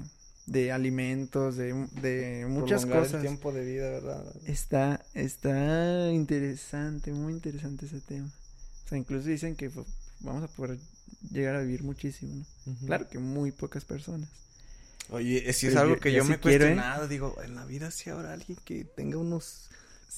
[0.47, 1.73] De alimentos, de,
[2.03, 3.15] de muchas Prolongar cosas.
[3.15, 4.27] el tiempo de vida, ¿verdad?
[4.45, 8.31] Está, está interesante, muy interesante ese tema.
[8.85, 9.71] O sea, incluso dicen que
[10.25, 10.79] vamos a poder
[11.31, 12.75] llegar a vivir muchísimo, ¿no?
[12.87, 14.29] Claro que muy pocas personas.
[15.11, 16.69] Oye, si es algo que yo me he quiero, ¿eh?
[16.75, 19.69] cuestionado, digo, en la vida sí habrá alguien que tenga unos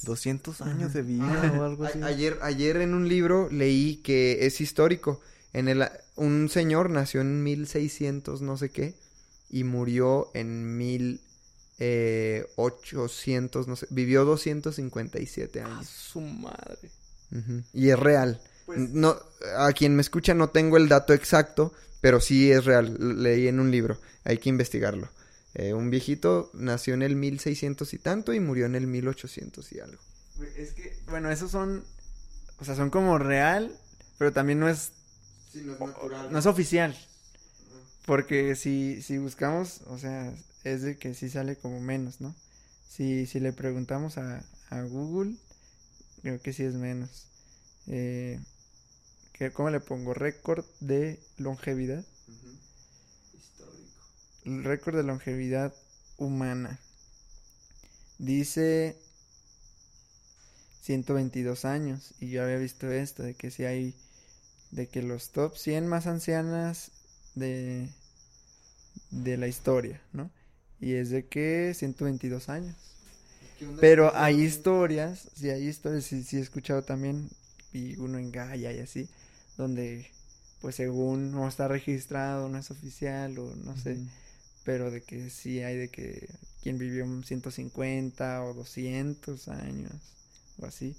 [0.03, 2.03] 200 años de vida o algo A- así.
[2.03, 5.21] ayer, ayer en un libro leí que es histórico.
[5.53, 5.85] En el,
[6.17, 8.95] un señor nació en 1600 no sé qué
[9.51, 13.87] y murió en 1800 no sé.
[13.91, 15.89] Vivió 257 Ah, años.
[15.89, 16.91] su madre.
[17.73, 18.41] Y es real.
[18.67, 19.17] Pues No,
[19.57, 23.23] a quien me escucha no tengo el dato exacto, pero sí es real.
[23.23, 23.99] Leí en un libro.
[24.25, 25.09] Hay que investigarlo.
[25.55, 29.81] Eh, un viejito nació en el 1600 y tanto y murió en el 1800 y
[29.81, 30.03] algo.
[30.57, 31.83] Es que, bueno, esos son,
[32.59, 33.75] o sea, son como real,
[34.19, 34.93] pero también no es,
[35.51, 36.95] Sí, no es no es oficial.
[38.05, 42.35] Porque si, si buscamos, o sea, es de que sí sale como menos, ¿no?
[42.89, 45.37] Si, si le preguntamos a, a Google,
[46.23, 47.29] creo que sí es menos.
[47.87, 48.39] Eh,
[49.39, 50.15] ¿qué- ¿Cómo le pongo?
[50.15, 52.05] Récord de longevidad.
[53.35, 54.05] Histórico.
[54.45, 55.75] El récord de longevidad
[56.19, 56.79] humana.
[58.19, 58.97] Dice
[60.83, 62.15] 122 años.
[62.21, 63.95] Y yo había visto esto, de que si hay,
[64.71, 66.91] de que los top 100 más ancianas
[67.35, 67.89] de,
[69.11, 70.31] de la historia, ¿no?
[70.81, 72.77] Y es de que 122 años.
[73.81, 77.31] Pero hay historias, sí hay historias, sí, sí he escuchado también,
[77.73, 79.09] y uno en Gaia y así,
[79.57, 80.11] donde
[80.61, 83.99] pues según no está registrado, no es oficial o no sé,
[84.65, 86.29] pero de que sí hay de que
[86.63, 89.93] quien vivió un 150 o 200 años
[90.61, 90.97] o así.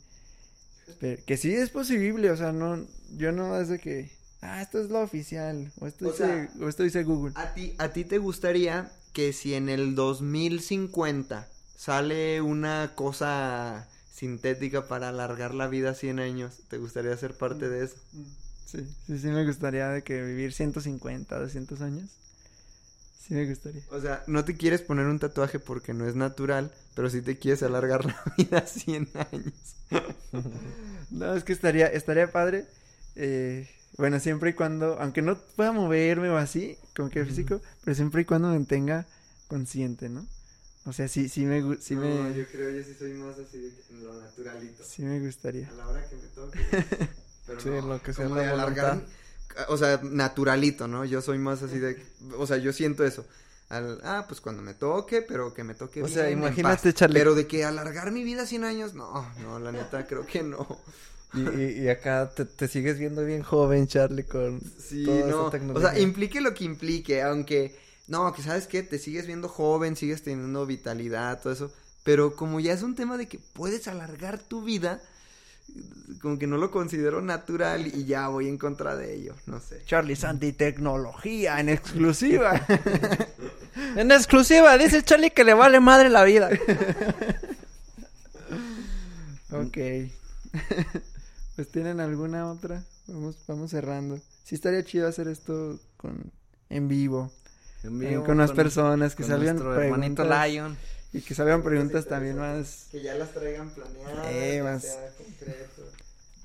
[0.99, 2.85] Pero que sí es posible, o sea, no,
[3.17, 4.09] yo no es de que,
[4.41, 7.33] ah, esto es lo oficial, o esto, O dice, sea, o esto dice Google.
[7.35, 11.45] ¿A ti, ¿A ti te gustaría que si en el 2050
[11.75, 17.67] sale una cosa sintética para alargar la vida a 100 años, ¿te gustaría ser parte
[17.67, 17.97] de eso?
[18.67, 22.09] Sí, sí, sí me gustaría de que vivir 150, 200 años.
[23.27, 23.81] Sí me gustaría.
[23.91, 27.37] O sea, no te quieres poner un tatuaje porque no es natural, pero sí te
[27.37, 29.53] quieres alargar la vida a 100 años.
[31.09, 32.65] No, es que estaría, estaría padre.
[33.15, 33.67] eh,
[33.97, 38.21] bueno, siempre y cuando, aunque no pueda moverme o así, como que físico, pero siempre
[38.21, 39.05] y cuando me mantenga
[39.47, 40.27] consciente, ¿no?
[40.85, 43.57] O sea, sí, sí me, gu- sí me, yo creo yo sí soy más así
[43.59, 43.73] de
[44.03, 44.83] lo naturalito.
[44.83, 45.69] sí me gustaría.
[45.69, 46.59] A la hora que me toque.
[47.47, 49.05] Pero Sí, lo que sea la alargar,
[49.69, 51.05] o sea, naturalito, ¿no?
[51.05, 52.05] Yo soy más así de,
[52.37, 53.25] o sea, yo siento eso.
[53.69, 56.93] Al- ah, pues cuando me toque, pero que me toque O sea, bien, imagínate.
[56.93, 57.19] Charlie.
[57.19, 60.67] Pero de que alargar mi vida 100 años, no, no, la neta creo que no.
[61.33, 65.47] Y, y, y acá te, te sigues viendo bien joven, Charlie, con Sí, toda no.
[65.47, 65.81] O tecnología.
[65.81, 70.23] sea, implique lo que implique, aunque, no, que sabes qué, te sigues viendo joven, sigues
[70.23, 71.71] teniendo vitalidad, todo eso.
[72.03, 75.01] Pero como ya es un tema de que puedes alargar tu vida,
[76.21, 79.81] como que no lo considero natural y ya voy en contra de ello, no sé.
[79.85, 82.65] Charlie Santi Tecnología en exclusiva.
[83.95, 86.49] En exclusiva, dice Charlie que le vale madre la vida.
[89.51, 89.77] ok.
[91.55, 92.83] pues tienen alguna otra.
[93.07, 94.19] Vamos, vamos cerrando.
[94.43, 96.31] Sí estaría chido hacer esto con
[96.69, 97.31] en vivo.
[97.83, 100.77] eh, con las personas que con salgan nuestro hermanito Lion.
[101.17, 105.09] Y que salgan preguntas también más Que ya las traigan planeadas, Eh, que más- sea
[105.17, 105.83] concreto.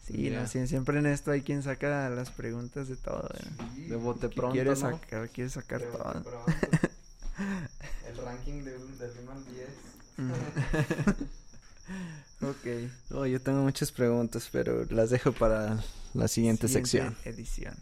[0.07, 0.41] Sí, Ya.
[0.43, 3.29] no, siempre en esto hay quien saca las preguntas de todo.
[3.35, 3.89] ¿eh?
[3.89, 4.77] De bote pronto, quiere ¿no?
[4.77, 6.03] sacar, quiere sacar todo.
[6.23, 6.45] pronto,
[8.09, 9.69] El ranking de un- del 1 al 10.
[12.43, 12.67] ok.
[13.27, 15.83] yo tengo muchas preguntas, pero las dejo para
[16.15, 17.17] la siguiente, sección.
[17.25, 17.75] edición.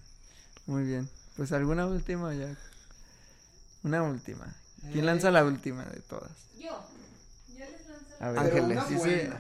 [0.67, 1.09] Muy bien.
[1.37, 2.55] Pues alguna última ya.
[3.83, 4.55] Una última.
[4.93, 6.31] ¿Quién lanza la última de todas?
[6.59, 6.85] Yo.
[7.49, 8.15] Yo les lanzo.
[8.21, 8.89] A ver, Pero Ángeles.
[8.89, 9.31] Dice,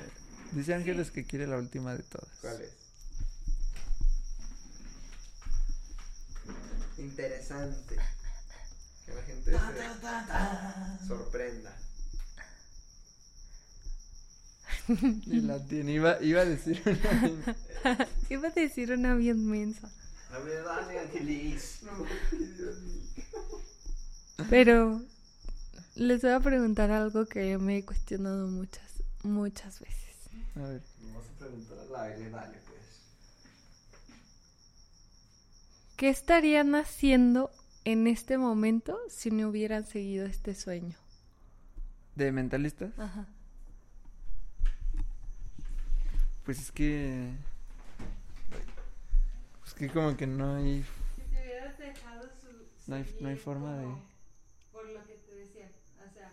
[0.52, 2.28] dice Ángeles que quiere la última de todas.
[2.40, 2.70] ¿Cuál es?
[6.98, 7.96] Interesante.
[9.06, 11.76] Que la gente se sorprenda.
[15.26, 15.92] Y la tiene.
[15.92, 18.06] Iba, iba a decir una.
[18.28, 19.88] Iba a decir una bien mensa.
[20.32, 21.80] A ver, dale, Angelis.
[24.48, 25.02] Pero
[25.96, 30.16] les voy a preguntar algo que me he cuestionado muchas, muchas veces.
[30.56, 30.82] A ver.
[31.02, 32.80] Vamos a preguntar al aire, dale, pues.
[35.96, 37.50] ¿Qué estarían haciendo
[37.84, 40.96] en este momento si no hubieran seguido este sueño?
[42.16, 42.98] ¿De mentalistas?
[42.98, 43.26] Ajá.
[46.44, 47.30] Pues es que.
[49.60, 50.84] Pues que como que no hay.
[51.16, 52.48] Si te hubieras dejado su...
[52.90, 54.02] No hay- no hay forma de- como
[54.72, 55.70] Por lo que te decía,
[56.08, 56.32] o sea,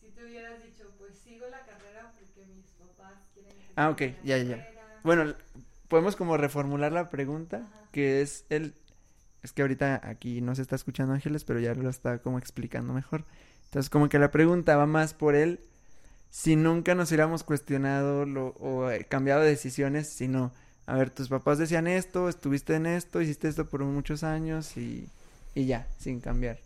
[0.00, 4.00] si te hubieras dicho, pues sigo la carrera porque mis papás quieren que Ah, ok,
[4.24, 4.68] ya, ya, ya.
[5.04, 5.34] Bueno,
[5.88, 7.88] podemos como reformular la pregunta, Ajá.
[7.92, 8.74] que es el...
[9.42, 12.92] Es que ahorita aquí no se está escuchando Ángeles, pero ya lo está como explicando
[12.92, 13.24] mejor.
[13.66, 15.60] Entonces como que la pregunta va más por él,
[16.30, 20.52] si nunca nos hubiéramos cuestionado lo, o eh, cambiado de decisiones, sino,
[20.86, 25.08] a ver, tus papás decían esto, estuviste en esto, hiciste esto por muchos años y,
[25.54, 26.58] y ya, sin cambiar.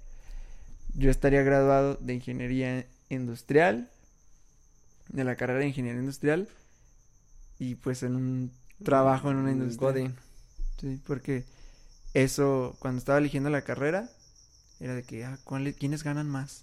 [0.94, 3.90] Yo estaría graduado de ingeniería industrial,
[5.08, 6.48] de la carrera de ingeniería industrial,
[7.58, 8.52] y pues en un
[8.82, 9.90] trabajo en una industria.
[9.90, 10.14] Godin.
[10.80, 11.44] Sí, porque
[12.14, 14.10] eso, cuando estaba eligiendo la carrera,
[14.80, 16.62] era de que, ah, ¿cuál- ¿quiénes ganan más?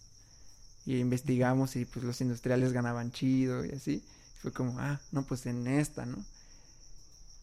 [0.85, 4.03] Y investigamos y pues los industriales ganaban chido y así.
[4.41, 6.17] Fue como, ah, no, pues en esta, ¿no?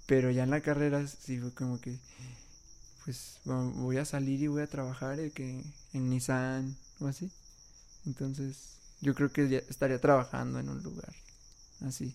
[0.07, 1.99] Pero ya en la carrera sí fue como que,
[3.05, 5.63] pues vo- voy a salir y voy a trabajar eh, que
[5.93, 7.31] en Nissan o así.
[8.07, 11.13] Entonces, yo creo que ya estaría trabajando en un lugar
[11.87, 12.15] así,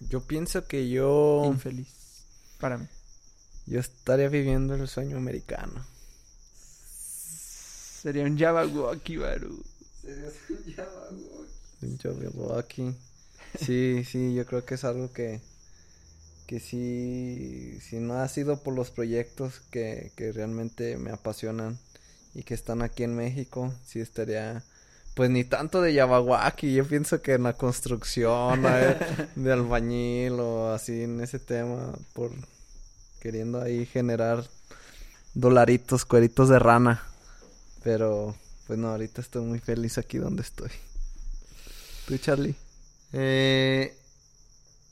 [0.00, 1.42] Yo pienso que yo.
[1.46, 1.88] infeliz
[2.58, 2.86] para mí.
[3.66, 5.84] Yo estaría viviendo el sueño americano.
[8.02, 9.62] Sería un Jabberwocky, Baru.
[11.82, 12.94] Un Jabberwocky.
[13.60, 15.40] Sí, sí, yo creo que es algo que.
[16.46, 17.78] Que sí.
[17.82, 21.78] Si no ha sido por los proyectos que, que realmente me apasionan
[22.34, 24.62] y que están aquí en México, sí estaría.
[25.18, 28.62] Pues ni tanto de Yabawaki, yo pienso que en la construcción,
[29.34, 32.30] de albañil o así en ese tema, por
[33.18, 34.44] queriendo ahí generar
[35.34, 37.02] dolaritos, cueritos de rana.
[37.82, 38.36] Pero,
[38.68, 40.70] pues no, ahorita estoy muy feliz aquí donde estoy.
[42.06, 42.54] ¿Tú, Charlie?
[43.12, 43.96] Eh,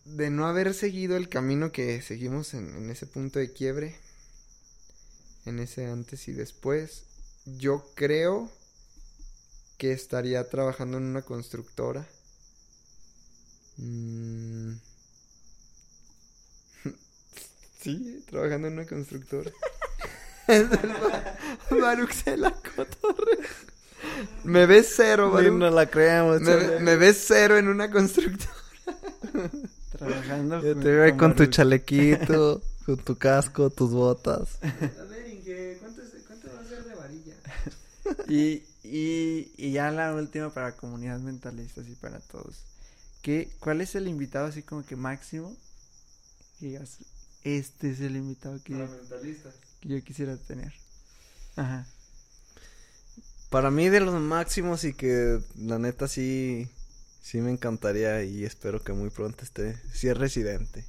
[0.07, 3.95] de no haber seguido el camino que seguimos en, en ese punto de quiebre,
[5.45, 7.05] en ese antes y después,
[7.45, 8.51] yo creo
[9.77, 12.07] que estaría trabajando en una constructora.
[13.77, 14.73] Mm.
[17.81, 19.51] Sí, trabajando en una constructora.
[20.49, 20.65] Es
[22.25, 23.39] se la cotorre.
[24.45, 25.53] Me ves cero, Baruch.
[25.53, 26.41] no la creemos.
[26.41, 28.53] Me, ves cero en una constructora.
[29.99, 34.59] Trabajando Yo te veo ahí con tu chalequito, con tu casco, tus botas.
[34.63, 37.35] A ver, Inge, ¿cuánto, es- cuánto va a ser de varilla?
[38.29, 42.65] Y, y, y ya la última para comunidad mentalista, así para todos.
[43.23, 45.57] ¿Qué, ¿Cuál es el invitado así como que máximo?
[46.59, 46.99] Que digas,
[47.43, 48.89] este es el invitado que, yo,
[49.81, 50.73] que yo quisiera tener.
[51.57, 51.87] Ajá.
[53.51, 56.69] Para mí de los máximos y que la neta sí,
[57.23, 59.77] sí me encantaría y espero que muy pronto esté.
[59.93, 60.85] Sí es residente.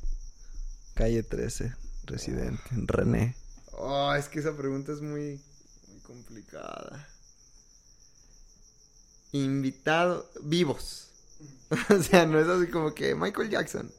[0.95, 1.73] Calle 13,
[2.05, 2.63] residente.
[2.71, 3.35] René.
[3.73, 5.39] Oh, es que esa pregunta es muy,
[5.87, 7.07] muy complicada.
[9.43, 11.09] Invitado, vivos.
[11.89, 13.91] o sea, no es así como que Michael Jackson.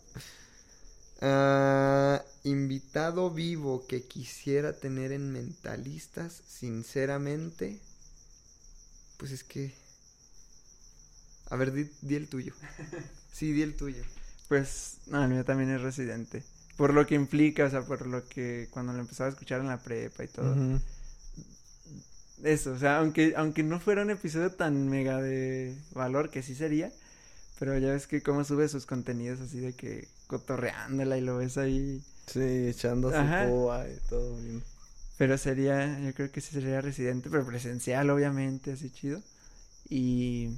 [1.20, 7.80] Ah, invitado vivo que quisiera tener en mentalistas, sinceramente.
[9.16, 9.74] Pues es que.
[11.50, 12.54] A ver, di, di el tuyo.
[13.32, 14.02] Sí, di el tuyo.
[14.48, 16.42] Pues, no, el mío también es residente.
[16.76, 19.68] Por lo que implica, o sea, por lo que cuando lo empezaba a escuchar en
[19.68, 20.54] la prepa y todo.
[22.44, 26.54] Eso, o sea, aunque, aunque no fuera un episodio tan mega de valor, que sí
[26.54, 26.92] sería,
[27.58, 31.58] pero ya ves que cómo sube sus contenidos así de que cotorreándola y lo ves
[31.58, 32.02] ahí.
[32.26, 33.16] Sí, echando su
[33.48, 34.62] púa y todo bien.
[35.18, 39.20] Pero sería, yo creo que sí sería residente, pero presencial, obviamente, así chido.
[39.88, 40.50] Y,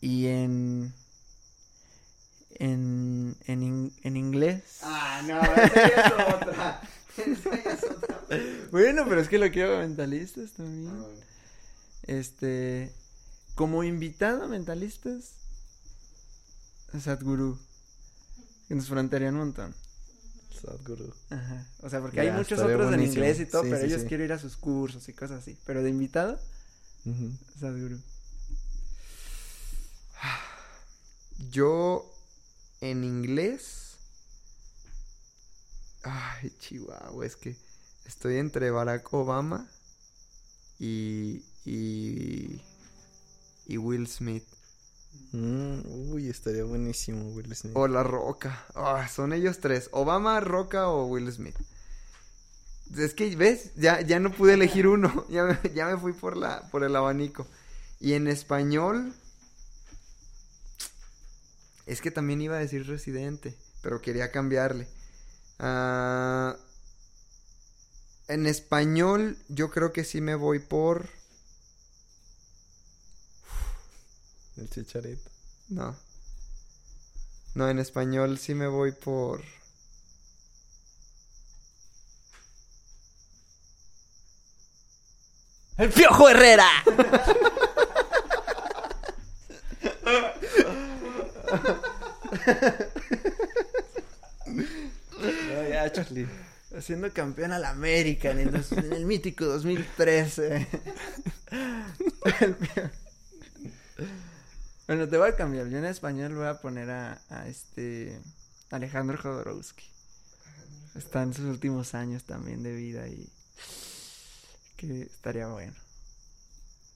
[0.00, 0.92] y en,
[2.58, 4.78] en, en, in- en inglés.
[4.82, 6.80] Ah, no, esa ya es otra.
[7.16, 8.03] Esa ya es otra.
[8.70, 10.92] Bueno, pero es que lo quiero a mentalistas también.
[12.04, 12.92] Este,
[13.54, 15.32] como invitado a mentalistas,
[17.00, 17.58] Sadhguru,
[18.68, 19.74] que nos frontearía un montón.
[20.60, 21.12] Sadhguru.
[21.30, 21.66] Ajá.
[21.82, 24.02] O sea, porque Ya, hay muchos otros en inglés y todo, Sí, pero sí, ellos
[24.02, 24.08] sí.
[24.08, 25.56] quiero ir a sus cursos y cosas así.
[25.66, 26.38] Pero de invitado,
[27.04, 27.30] Ujú.
[27.58, 27.98] Sadhguru.
[31.50, 32.10] Yo
[32.80, 33.96] en inglés.
[36.02, 37.56] Ay, Chihuahua, es que
[38.04, 39.68] estoy entre Barack Obama
[40.78, 41.42] y.
[41.64, 42.60] y.
[43.66, 44.44] y Will Smith.
[45.32, 47.76] Mm, uy, estaría buenísimo, Will Smith.
[47.76, 48.66] O La Roca.
[48.74, 49.88] Ah, son ellos tres.
[49.92, 51.56] Obama, Roca o Will Smith.
[52.96, 53.72] Es que, ¿ves?
[53.76, 55.26] Ya, ya no pude elegir uno.
[55.30, 57.46] Ya me, ya me fui por, la, por el abanico.
[58.00, 59.14] Y en español...
[61.86, 64.88] Es que también iba a decir residente, pero quería cambiarle.
[65.58, 66.56] Ah,
[68.28, 71.08] en español yo creo que sí me voy por...
[74.56, 75.30] El chicharito.
[75.68, 75.96] No.
[77.54, 79.42] No, en español sí me voy por...
[85.76, 86.68] ¡El Piojo Herrera!
[95.16, 96.28] No, ya, Charlie.
[96.76, 100.66] Haciendo campeón al América en el, dos- en el mítico 2013.
[102.40, 102.90] El peor.
[104.88, 105.68] bueno, te voy a cambiar.
[105.68, 108.20] Yo en español voy a poner a, a este
[108.70, 109.84] Alejandro Jodorowsky.
[110.96, 113.28] Está en sus últimos años también de vida y
[114.76, 115.74] que estaría bueno.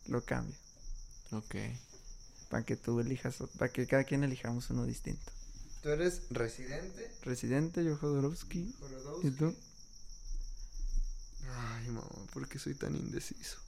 [0.07, 0.57] Lo cambio.
[1.33, 1.55] Ok.
[2.49, 5.31] Para que tú elijas, para que cada quien elijamos uno distinto.
[5.83, 7.11] ¿Tú eres residente?
[7.23, 8.75] Residente, yo Jodorowsky.
[9.23, 9.55] ¿Y tú?
[11.57, 13.59] Ay, mamá, ¿por qué soy tan indeciso?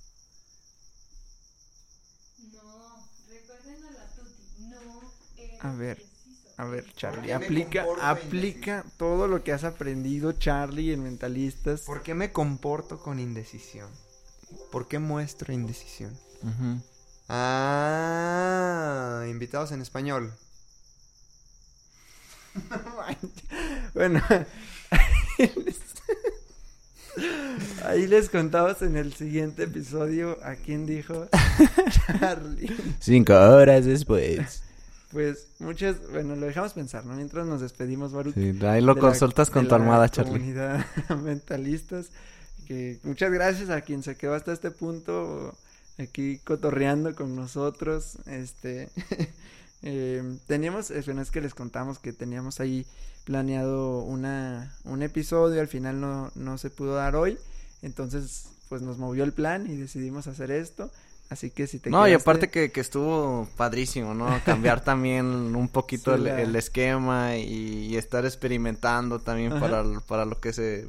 [2.38, 4.42] No, recuerden a la tuti.
[4.58, 6.20] No eres A ver, preciso.
[6.56, 11.82] A ver, ¿Por Charlie, aplica, aplica todo lo que has aprendido, Charlie, en mentalistas.
[11.82, 13.90] ¿Por qué me comporto con indecisión?
[14.70, 16.18] ¿Por qué muestro indecisión?
[16.42, 16.82] Ujú.
[17.28, 20.34] Ah, invitados en español.
[23.94, 24.20] bueno,
[27.84, 31.28] ahí les contamos en el siguiente episodio a quién dijo
[32.20, 32.70] Charlie.
[33.00, 34.62] Cinco horas después.
[35.12, 37.14] Pues muchas, bueno, lo dejamos pensar, ¿no?
[37.14, 38.34] Mientras nos despedimos, Baruch.
[38.34, 40.32] Sí, ahí lo la- consultas con tu almohada, Charlie.
[40.38, 40.86] comunidad
[41.22, 42.10] mentalistas.
[42.66, 45.56] Que muchas gracias a quien se quedó hasta este punto
[45.98, 48.18] aquí cotorreando con nosotros.
[48.26, 48.88] Este
[49.82, 52.86] eh, teníamos, bueno, es que les contamos que teníamos ahí
[53.24, 57.38] planeado una un episodio, al final no, no se pudo dar hoy.
[57.82, 60.90] Entonces, pues nos movió el plan y decidimos hacer esto.
[61.30, 64.26] Así que si te No, y aparte que, que estuvo padrísimo, ¿no?
[64.44, 65.26] Cambiar también
[65.56, 69.60] un poquito Sí, el, la- el esquema y, y estar experimentando también Ajá.
[69.60, 70.86] para, para lo que se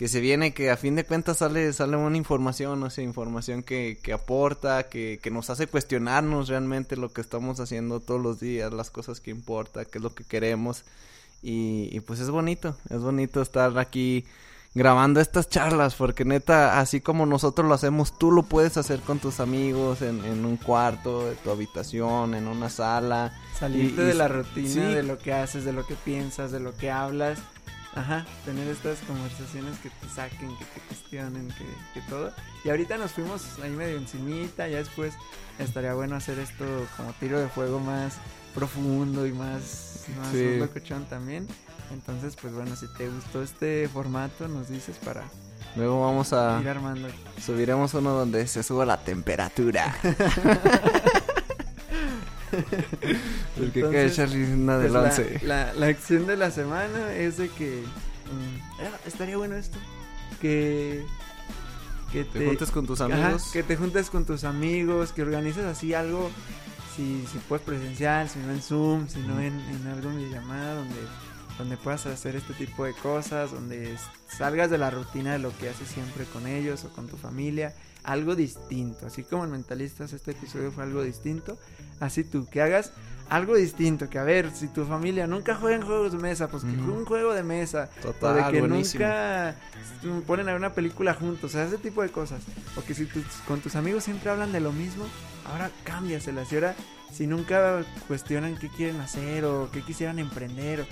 [0.00, 3.62] que se viene, que a fin de cuentas sale sale una información, no sé, información
[3.62, 8.40] que, que aporta, que, que nos hace cuestionarnos realmente lo que estamos haciendo todos los
[8.40, 10.84] días, las cosas que importa, qué es lo que queremos
[11.42, 14.24] y, y pues es bonito, es bonito estar aquí
[14.74, 19.18] grabando estas charlas, porque neta, así como nosotros lo hacemos, tú lo puedes hacer con
[19.18, 23.32] tus amigos en, en un cuarto, de tu habitación, en una sala.
[23.58, 24.80] Salirte Y- y- de la rutina, sí.
[24.80, 27.38] de lo que haces, de lo que piensas, de lo que hablas.
[27.94, 31.64] Ajá, tener estas conversaciones que te saquen, que te cuestionen, que,
[31.94, 32.32] que todo.
[32.64, 35.14] Y ahorita nos fuimos ahí medio encimita, ya después
[35.58, 36.64] estaría bueno hacer esto
[36.96, 38.14] como tiro de fuego más
[38.54, 40.56] profundo y más, más Sí.
[40.58, 41.48] locochón también.
[41.92, 45.24] Entonces, pues bueno, si te gustó este formato, nos dices para
[45.76, 47.08] Luego vamos a ir armando.
[47.44, 49.94] subiremos uno donde se suba la temperatura.
[53.56, 54.92] Porque que Entonces, Charlie una de Pues
[55.42, 59.78] la, la, la acción de la semana es de que mm, ah, estaría bueno esto
[60.40, 61.04] que
[62.12, 63.50] que Te juntes con tus ajá, amigos.
[63.52, 66.30] que te juntes con tus amigos que organices así algo
[66.96, 70.74] si si puedes presencial si no en zoom si no en, en algo de llamada
[70.74, 70.96] donde
[71.58, 73.94] donde puedas hacer este tipo de cosas donde
[74.26, 77.74] salgas de la rutina de lo que haces siempre con ellos o con tu familia
[78.04, 81.58] algo distinto así como en mentalistas este episodio fue algo distinto
[82.00, 82.92] así tú que hagas
[83.28, 86.64] algo distinto, que a ver, si tu familia nunca juega en juegos de mesa, pues
[86.64, 87.88] que juegue un juego de mesa.
[88.02, 89.04] Total, o de que buenísimo.
[89.04, 89.54] nunca
[90.26, 92.42] ponen a ver una película juntos, o sea, ese tipo de cosas.
[92.76, 95.04] O que si tus- con tus amigos siempre hablan de lo mismo,
[95.44, 96.50] ahora cámbiaselas.
[96.50, 96.74] Y ahora,
[97.12, 100.86] si nunca cuestionan qué quieren hacer o qué quisieran emprender, o-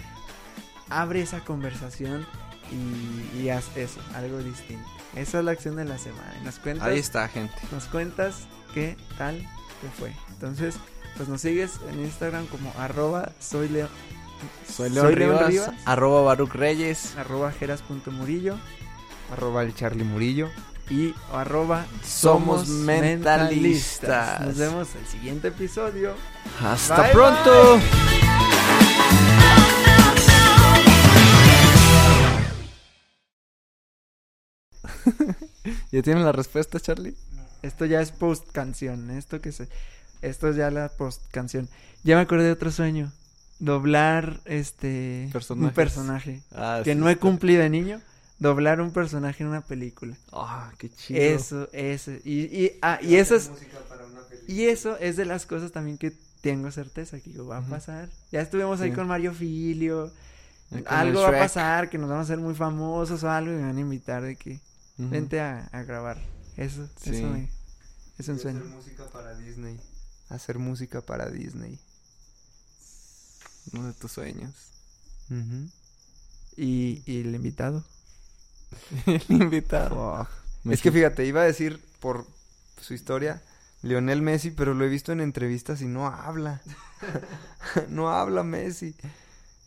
[0.90, 2.24] abre esa conversación
[2.70, 4.88] y, y haz eso, algo distinto.
[5.16, 6.34] Esa es la acción de la semana.
[6.40, 7.54] Y nos cuentas, Ahí está, gente.
[7.72, 9.36] nos cuentas qué tal
[9.80, 10.12] te fue.
[10.30, 10.76] Entonces,
[11.16, 13.88] pues nos sigues en Instagram como arroba soy Leo-
[14.72, 17.16] Soy León, Rivas, arroba Baruch Reyes.
[17.16, 18.56] arroba jeras.murillo
[19.32, 20.48] Arroba el Charlie Murillo.
[20.90, 24.40] y arroba Somos mentalistas.
[24.42, 26.14] Nos vemos el siguiente episodio.
[26.62, 27.80] Hasta Bye, pronto.
[35.98, 37.16] ¿Ya tienen la respuesta, Charlie?
[37.60, 39.10] Esto ya es post canción.
[39.10, 39.68] Esto que se.
[40.22, 41.68] Esto es ya la post canción.
[42.04, 43.10] Ya me acordé de otro sueño.
[43.58, 45.24] Doblar este.
[45.24, 45.74] Un Personajes.
[45.74, 46.42] personaje.
[46.54, 48.00] Ah, que sí, no he cumplido de niño.
[48.38, 50.14] Doblar un personaje en una película.
[50.32, 51.20] Ah, qué chido.
[51.20, 52.12] Eso, eso.
[52.24, 53.50] Y, y, ah, y eso es.
[54.46, 56.12] Y eso es de las cosas también que
[56.42, 58.08] tengo certeza que va a pasar.
[58.30, 60.12] Ya estuvimos ahí con Mario Filio.
[60.70, 63.56] Con algo va a pasar, que nos vamos a hacer muy famosos o algo y
[63.56, 64.60] me van a invitar de que
[64.98, 66.18] Vente a, a grabar.
[66.56, 67.16] Eso, Sí.
[67.16, 67.48] eso me-
[68.18, 68.58] es un sueño.
[68.60, 69.80] Hacer música para Disney.
[70.28, 71.78] Hacer música para Disney.
[73.72, 74.52] Uno de tus sueños.
[76.56, 77.84] Y, y el invitado.
[79.06, 80.26] El invitado.
[80.68, 82.26] Es que fíjate, iba a decir por
[82.80, 83.40] su historia
[83.82, 86.60] Lionel Messi, pero lo he visto en entrevistas y no habla.
[87.88, 88.94] no habla Messi.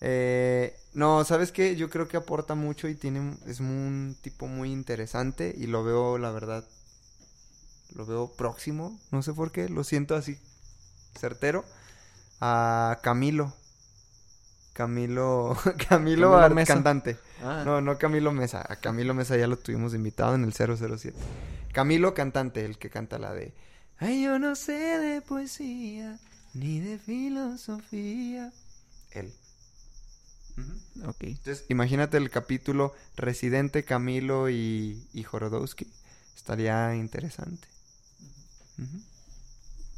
[0.01, 1.75] Eh, no, ¿sabes qué?
[1.75, 6.17] Yo creo que aporta mucho y tiene es un tipo muy interesante y lo veo,
[6.17, 6.67] la verdad,
[7.95, 10.37] lo veo próximo, no sé por qué, lo siento así
[11.19, 11.65] certero
[12.41, 13.53] a Camilo.
[14.73, 15.57] Camilo,
[15.89, 16.73] Camilo, Camilo Mesa.
[16.73, 17.17] cantante.
[17.43, 18.65] Ah, No, no Camilo Mesa.
[18.67, 21.17] A Camilo Mesa ya lo tuvimos invitado en el 007.
[21.73, 23.53] Camilo cantante, el que canta la de...
[23.97, 26.19] Ay, yo no sé de poesía,
[26.53, 28.51] ni de filosofía.
[29.11, 29.33] Él.
[31.05, 31.23] Ok.
[31.23, 35.87] Entonces, imagínate el capítulo Residente, Camilo y, y Jorodowski.
[36.35, 37.67] Estaría interesante.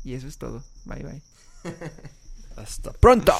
[0.03, 0.63] Y eso es todo.
[0.85, 1.21] Bye bye.
[2.57, 3.33] Hasta pronto.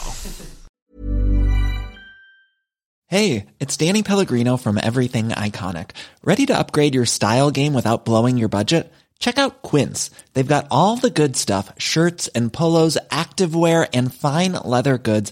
[3.08, 5.92] Hey, it's Danny Pellegrino from Everything Iconic.
[6.24, 8.92] Ready to upgrade your style game without blowing your budget?
[9.20, 10.10] Check out Quince.
[10.34, 15.32] They've got all the good stuff shirts and polos, activewear, and fine leather goods,